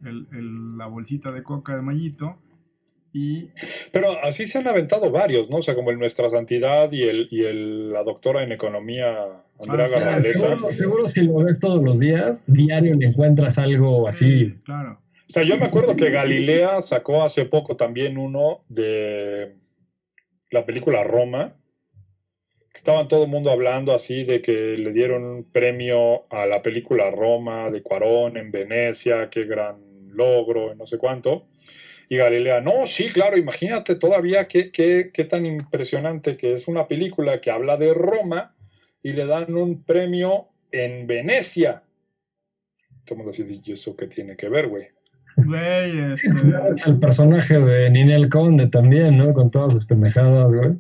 [0.01, 2.39] la bolsita de coca de Mayito,
[3.13, 3.49] y...
[3.93, 5.57] Pero así se han aventado varios, ¿no?
[5.57, 9.87] O sea, como el Nuestra Santidad y, el, y el, la doctora en economía, Andrea
[10.17, 14.55] ah, Seguro, seguro, si lo ves todos los días, diario le encuentras algo así.
[14.65, 15.01] Claro.
[15.29, 19.55] O sea, yo me acuerdo que Galilea sacó hace poco también uno de
[20.51, 21.55] la película Roma.
[22.75, 27.11] Estaban todo el mundo hablando así de que le dieron un premio a la película
[27.11, 29.77] Roma de Cuarón en Venecia, qué gran
[30.09, 31.47] logro, no sé cuánto.
[32.09, 36.89] Y Galilea, no, sí, claro, imagínate todavía qué, qué, qué tan impresionante que es una
[36.89, 38.57] película que habla de Roma
[39.03, 41.83] y le dan un premio en Venecia.
[43.09, 44.89] ¿Cómo lo ¿y eso qué tiene que ver, güey?
[45.37, 46.29] Güey, este...
[46.73, 49.33] Es el personaje de Ninel Conde también, ¿no?
[49.33, 50.77] Con todas sus pendejadas, güey.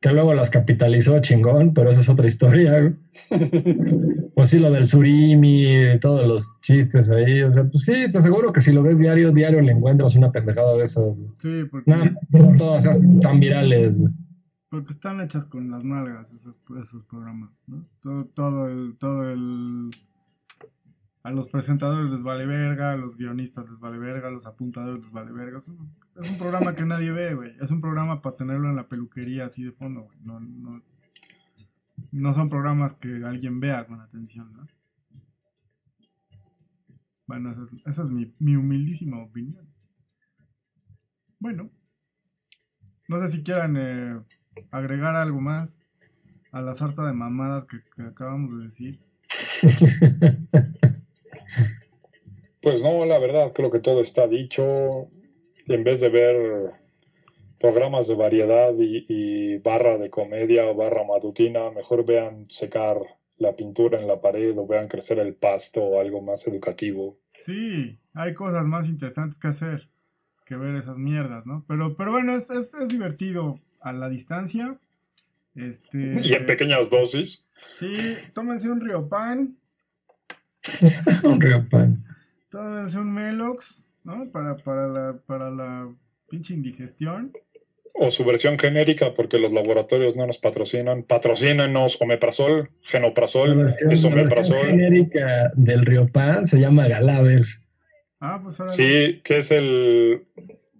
[0.00, 2.94] Que luego las capitalizó chingón, pero esa es otra historia, güey.
[4.34, 7.42] pues sí, lo del surimi, todos los chistes ahí.
[7.42, 10.32] O sea, pues sí, te aseguro que si lo ves diario, diario le encuentras una
[10.32, 11.32] pendejada de esas, güey.
[11.40, 11.90] Sí, porque...
[11.90, 12.88] No, todas
[13.22, 14.12] tan virales, güey.
[14.76, 16.58] Porque están hechas con las nalgas esos,
[17.04, 17.86] programas, ¿no?
[18.02, 18.96] Todo, todo el...
[18.98, 19.90] Todo el
[21.22, 25.02] a los presentadores les vale verga, a los guionistas les vale verga, a los apuntadores
[25.02, 25.58] les vale verga.
[25.58, 27.56] Es un, programa que nadie ve, güey.
[27.58, 30.18] Es un programa para tenerlo en la peluquería así de fondo, güey.
[30.20, 30.82] No, no,
[32.12, 34.66] no son programas que alguien vea con atención, ¿no?
[37.26, 37.56] Bueno,
[37.86, 39.66] esa es, mi, mi, humildísima opinión.
[41.38, 41.70] Bueno,
[43.08, 44.20] no sé si quieran eh,
[44.70, 45.78] agregar algo más
[46.52, 48.98] a la sarta de mamadas que, que acabamos de decir.
[52.66, 55.08] Pues no, la verdad, creo que todo está dicho.
[55.68, 56.72] En vez de ver
[57.60, 62.98] programas de variedad y, barra de comedia o barra matutina, mejor vean secar
[63.38, 67.20] la pintura en la pared o vean crecer el pasto o algo más educativo.
[67.28, 69.88] Sí, hay cosas más interesantes que hacer
[70.44, 71.64] que ver esas mierdas, ¿no?
[71.68, 74.78] Pero, pero bueno, es, es, divertido a la distancia.
[75.54, 77.46] Este, y en pequeñas dosis.
[77.78, 77.92] Sí,
[78.34, 79.56] tómense un río pan.
[81.22, 82.04] un río pan.
[82.50, 84.30] Tómense un Melox, ¿no?
[84.32, 85.88] Para, para, la, para la
[86.28, 87.32] pinche indigestión.
[87.94, 91.04] O su versión genérica, porque los laboratorios no nos patrocinan.
[91.04, 97.44] Patrocínanos omeprazol, genoprazol, la versión, genérica del Riopan se llama Galaver.
[98.20, 98.76] Ah, pues órale.
[98.76, 100.26] Sí, que es el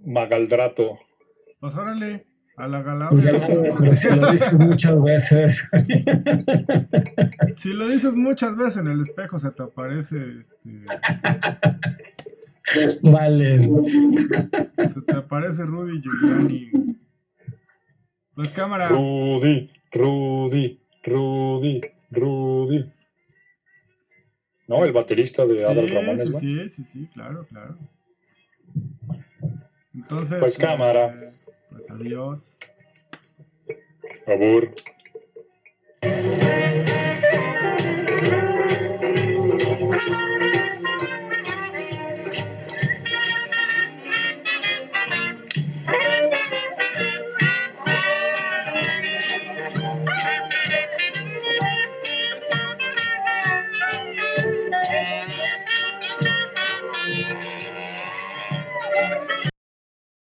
[0.04, 0.98] magaldrato.
[1.58, 2.24] Pues órale,
[2.56, 3.74] a la Galaver.
[3.78, 5.70] Pues si lo dices muchas veces.
[7.56, 10.70] si lo dices muchas veces en el espejo, se te aparece este.
[13.02, 13.62] Vale.
[13.62, 16.70] Se te aparece Rudy Giuliani.
[18.34, 18.88] Pues cámara.
[18.88, 21.80] Rudy, Rudy, Rudy,
[22.10, 22.92] Rudy.
[24.68, 24.84] ¿No?
[24.84, 26.24] El baterista de Adal Ramones.
[26.24, 27.78] Sí, sí, sí, sí, claro, claro.
[29.94, 30.38] Entonces.
[30.40, 31.14] Pues cámara.
[31.14, 32.58] Eh, pues adiós.
[34.26, 34.74] Abur.